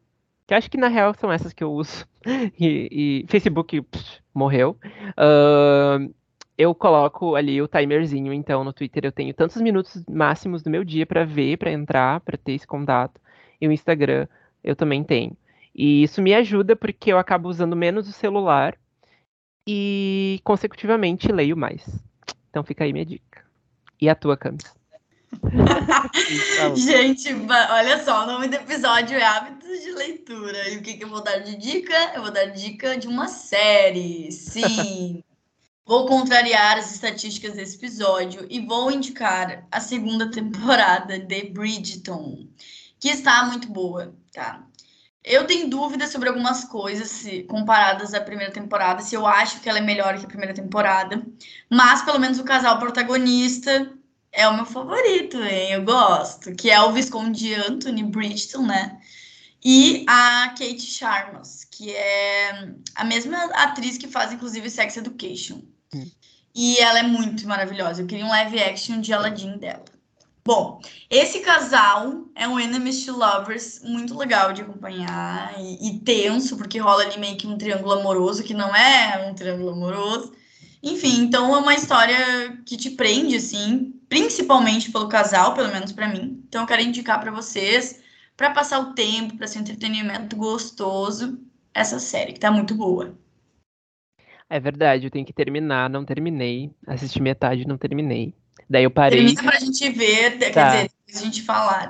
que 0.48 0.54
acho 0.54 0.70
que 0.70 0.78
na 0.78 0.88
real 0.88 1.12
são 1.12 1.30
essas 1.30 1.52
que 1.52 1.62
eu 1.62 1.70
uso, 1.70 2.06
e, 2.58 3.22
e 3.22 3.26
Facebook 3.28 3.82
pff, 3.82 4.20
morreu. 4.34 4.78
ahn, 5.16 6.08
eu 6.56 6.74
coloco 6.74 7.36
ali 7.36 7.60
o 7.60 7.68
timerzinho, 7.68 8.32
então 8.32 8.64
no 8.64 8.72
Twitter 8.72 9.04
eu 9.04 9.12
tenho 9.12 9.32
tantos 9.34 9.60
minutos 9.60 10.02
máximos 10.10 10.62
do 10.62 10.70
meu 10.70 10.82
dia 10.82 11.06
para 11.06 11.24
ver, 11.24 11.58
para 11.58 11.70
entrar, 11.70 12.20
para 12.20 12.36
ter 12.36 12.52
esse 12.52 12.66
contato. 12.66 13.20
E 13.60 13.68
o 13.68 13.72
Instagram 13.72 14.26
eu 14.64 14.74
também 14.74 15.04
tenho. 15.04 15.36
E 15.74 16.02
isso 16.02 16.22
me 16.22 16.34
ajuda 16.34 16.74
porque 16.74 17.12
eu 17.12 17.18
acabo 17.18 17.48
usando 17.48 17.76
menos 17.76 18.08
o 18.08 18.12
celular 18.12 18.76
e 19.68 20.40
consecutivamente 20.42 21.30
leio 21.30 21.56
mais. 21.56 22.02
Então 22.48 22.64
fica 22.64 22.84
aí 22.84 22.92
minha 22.92 23.04
dica. 23.04 23.44
E 24.00 24.08
a 24.08 24.14
tua, 24.14 24.36
Camis? 24.36 24.77
Fala. 26.56 26.76
Gente, 26.76 27.28
olha 27.70 28.04
só, 28.04 28.24
o 28.24 28.26
nome 28.26 28.48
do 28.48 28.54
episódio 28.56 29.18
é 29.18 29.24
Hábitos 29.24 29.80
de 29.80 29.92
Leitura. 29.92 30.68
E 30.70 30.78
o 30.78 30.82
que, 30.82 30.94
que 30.94 31.04
eu 31.04 31.08
vou 31.08 31.22
dar 31.22 31.38
de 31.38 31.56
dica? 31.56 31.94
Eu 32.14 32.22
vou 32.22 32.30
dar 32.30 32.46
dica 32.46 32.96
de 32.96 33.06
uma 33.06 33.28
série. 33.28 34.30
Sim. 34.32 35.22
vou 35.86 36.06
contrariar 36.06 36.78
as 36.78 36.92
estatísticas 36.94 37.54
desse 37.54 37.76
episódio 37.76 38.46
e 38.50 38.60
vou 38.60 38.90
indicar 38.90 39.66
a 39.70 39.80
segunda 39.80 40.30
temporada 40.30 41.18
de 41.18 41.44
Bridgerton, 41.50 42.46
que 43.00 43.08
está 43.08 43.44
muito 43.46 43.68
boa, 43.68 44.14
tá? 44.32 44.66
Eu 45.24 45.46
tenho 45.46 45.68
dúvidas 45.68 46.10
sobre 46.10 46.28
algumas 46.28 46.64
coisas 46.64 47.10
se- 47.10 47.42
comparadas 47.44 48.14
à 48.14 48.20
primeira 48.20 48.52
temporada, 48.52 49.02
se 49.02 49.14
eu 49.14 49.26
acho 49.26 49.60
que 49.60 49.68
ela 49.68 49.78
é 49.78 49.82
melhor 49.82 50.18
que 50.18 50.24
a 50.24 50.28
primeira 50.28 50.54
temporada, 50.54 51.26
mas 51.70 52.02
pelo 52.02 52.18
menos 52.18 52.38
o 52.38 52.44
casal 52.44 52.78
protagonista 52.78 53.92
é 54.32 54.48
o 54.48 54.54
meu 54.54 54.66
favorito, 54.66 55.36
hein? 55.42 55.72
Eu 55.72 55.84
gosto. 55.84 56.54
Que 56.54 56.70
é 56.70 56.80
o 56.80 56.92
Visconde 56.92 57.54
Anthony 57.54 58.02
Bridgeton, 58.02 58.66
né? 58.66 59.00
E 59.64 60.04
a 60.08 60.48
Kate 60.50 60.80
Sharmas, 60.80 61.64
que 61.64 61.90
é 61.90 62.72
a 62.94 63.04
mesma 63.04 63.44
atriz 63.46 63.98
que 63.98 64.06
faz, 64.06 64.32
inclusive, 64.32 64.70
Sex 64.70 64.96
Education. 64.96 65.62
Hum. 65.92 66.08
E 66.54 66.78
ela 66.78 67.00
é 67.00 67.02
muito 67.02 67.46
maravilhosa. 67.46 68.02
Eu 68.02 68.06
queria 68.06 68.24
um 68.24 68.30
live 68.30 68.60
action 68.60 69.00
de 69.00 69.12
Aladdin 69.12 69.58
dela. 69.58 69.84
Bom, 70.44 70.80
esse 71.10 71.40
casal 71.40 72.24
é 72.34 72.48
um 72.48 72.58
enemies 72.58 73.04
to 73.04 73.12
lovers 73.14 73.82
muito 73.84 74.16
legal 74.16 74.52
de 74.52 74.62
acompanhar 74.62 75.54
e, 75.58 75.88
e 75.88 75.98
tenso, 76.00 76.56
porque 76.56 76.78
rola 76.78 77.02
ali 77.02 77.18
meio 77.18 77.36
que 77.36 77.46
um 77.46 77.58
triângulo 77.58 77.92
amoroso, 77.92 78.42
que 78.42 78.54
não 78.54 78.74
é 78.74 79.28
um 79.28 79.34
triângulo 79.34 79.72
amoroso. 79.72 80.32
Enfim, 80.82 81.22
então 81.22 81.54
é 81.54 81.58
uma 81.58 81.74
história 81.74 82.56
que 82.64 82.76
te 82.76 82.90
prende, 82.90 83.36
assim, 83.36 83.92
principalmente 84.08 84.92
pelo 84.92 85.08
casal, 85.08 85.54
pelo 85.54 85.72
menos 85.72 85.92
pra 85.92 86.08
mim. 86.08 86.42
Então 86.48 86.62
eu 86.62 86.66
quero 86.66 86.82
indicar 86.82 87.20
pra 87.20 87.30
vocês, 87.30 88.00
pra 88.36 88.50
passar 88.50 88.78
o 88.80 88.94
tempo, 88.94 89.36
pra 89.36 89.46
ser 89.46 89.58
um 89.58 89.62
entretenimento 89.62 90.36
gostoso, 90.36 91.38
essa 91.74 91.98
série, 91.98 92.32
que 92.32 92.40
tá 92.40 92.50
muito 92.50 92.74
boa. 92.74 93.16
É 94.50 94.58
verdade, 94.58 95.06
eu 95.06 95.10
tenho 95.10 95.26
que 95.26 95.32
terminar, 95.32 95.90
não 95.90 96.04
terminei. 96.04 96.70
Assisti 96.86 97.20
metade, 97.20 97.66
não 97.66 97.76
terminei. 97.76 98.34
Daí 98.68 98.84
eu 98.84 98.90
parei. 98.90 99.18
Termina 99.34 99.42
pra 99.42 99.58
gente 99.60 99.88
ver, 99.90 100.38
quer 100.38 100.50
Tá. 100.52 100.66
dizer, 100.66 100.90
a 101.14 101.18
gente 101.18 101.42
falar. 101.42 101.88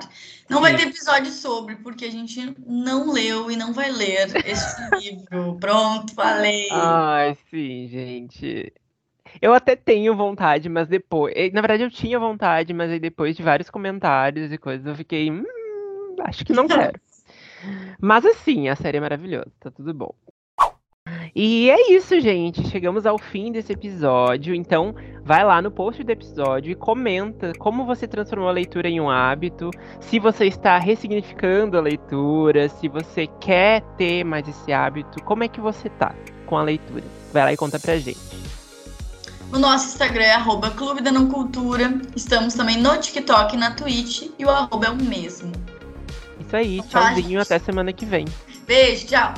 Não 0.49 0.61
vai 0.61 0.75
ter 0.75 0.87
episódio 0.87 1.31
sobre, 1.31 1.75
porque 1.75 2.05
a 2.05 2.11
gente 2.11 2.55
não 2.65 3.11
leu 3.11 3.51
e 3.51 3.55
não 3.55 3.71
vai 3.73 3.91
ler 3.91 4.29
este 4.45 4.81
livro. 4.99 5.57
Pronto, 5.59 6.13
falei. 6.15 6.67
Ai, 6.71 7.37
sim, 7.49 7.87
gente. 7.87 8.73
Eu 9.41 9.53
até 9.53 9.75
tenho 9.75 10.15
vontade, 10.15 10.67
mas 10.69 10.87
depois. 10.87 11.33
eh, 11.35 11.51
Na 11.51 11.61
verdade, 11.61 11.83
eu 11.83 11.91
tinha 11.91 12.17
vontade, 12.19 12.73
mas 12.73 12.89
aí 12.89 12.99
depois 12.99 13.35
de 13.35 13.43
vários 13.43 13.69
comentários 13.69 14.51
e 14.51 14.57
coisas, 14.57 14.87
eu 14.87 14.95
fiquei. 14.95 15.29
Hum, 15.29 15.45
acho 16.21 16.43
que 16.43 16.53
não 16.53 16.65
quero. 16.67 16.99
Mas 18.01 18.25
assim, 18.25 18.69
a 18.69 18.75
série 18.75 18.97
é 18.97 19.01
maravilhosa, 19.01 19.51
tá 19.59 19.69
tudo 19.69 19.93
bom. 19.93 20.13
E 21.35 21.69
é 21.69 21.91
isso, 21.91 22.19
gente. 22.19 22.67
Chegamos 22.69 23.05
ao 23.05 23.17
fim 23.17 23.51
desse 23.51 23.73
episódio. 23.73 24.55
Então, 24.55 24.95
vai 25.23 25.43
lá 25.43 25.61
no 25.61 25.71
post 25.71 26.03
do 26.03 26.11
episódio 26.11 26.71
e 26.71 26.75
comenta 26.75 27.53
como 27.59 27.85
você 27.85 28.07
transformou 28.07 28.49
a 28.49 28.51
leitura 28.51 28.89
em 28.89 28.99
um 28.99 29.09
hábito, 29.09 29.69
se 29.99 30.19
você 30.19 30.45
está 30.45 30.77
ressignificando 30.77 31.77
a 31.77 31.81
leitura, 31.81 32.67
se 32.67 32.87
você 32.87 33.27
quer 33.39 33.81
ter 33.97 34.23
mais 34.23 34.47
esse 34.47 34.71
hábito, 34.71 35.23
como 35.23 35.43
é 35.43 35.47
que 35.47 35.61
você 35.61 35.89
tá 35.89 36.15
com 36.45 36.57
a 36.57 36.63
leitura? 36.63 37.03
Vai 37.31 37.43
lá 37.43 37.53
e 37.53 37.57
conta 37.57 37.79
pra 37.79 37.97
gente. 37.97 38.17
O 39.51 39.57
nosso 39.57 39.87
Instagram 39.87 40.23
é 40.23 40.33
arroba 40.33 40.69
Clube 40.71 41.01
da 41.01 41.11
Não 41.11 41.27
Cultura. 41.27 41.91
Estamos 42.15 42.53
também 42.53 42.77
no 42.77 42.97
TikTok 42.97 43.55
e 43.55 43.57
na 43.57 43.71
Twitch. 43.71 44.29
E 44.37 44.45
o 44.45 44.49
arroba 44.49 44.87
é 44.87 44.89
o 44.91 44.95
mesmo. 44.95 45.51
Isso 46.39 46.55
aí, 46.55 46.81
Tá, 46.83 47.13
tchauzinho, 47.13 47.41
até 47.41 47.57
semana 47.57 47.91
que 47.91 48.05
vem. 48.05 48.25
Beijo, 48.67 49.07
tchau. 49.07 49.33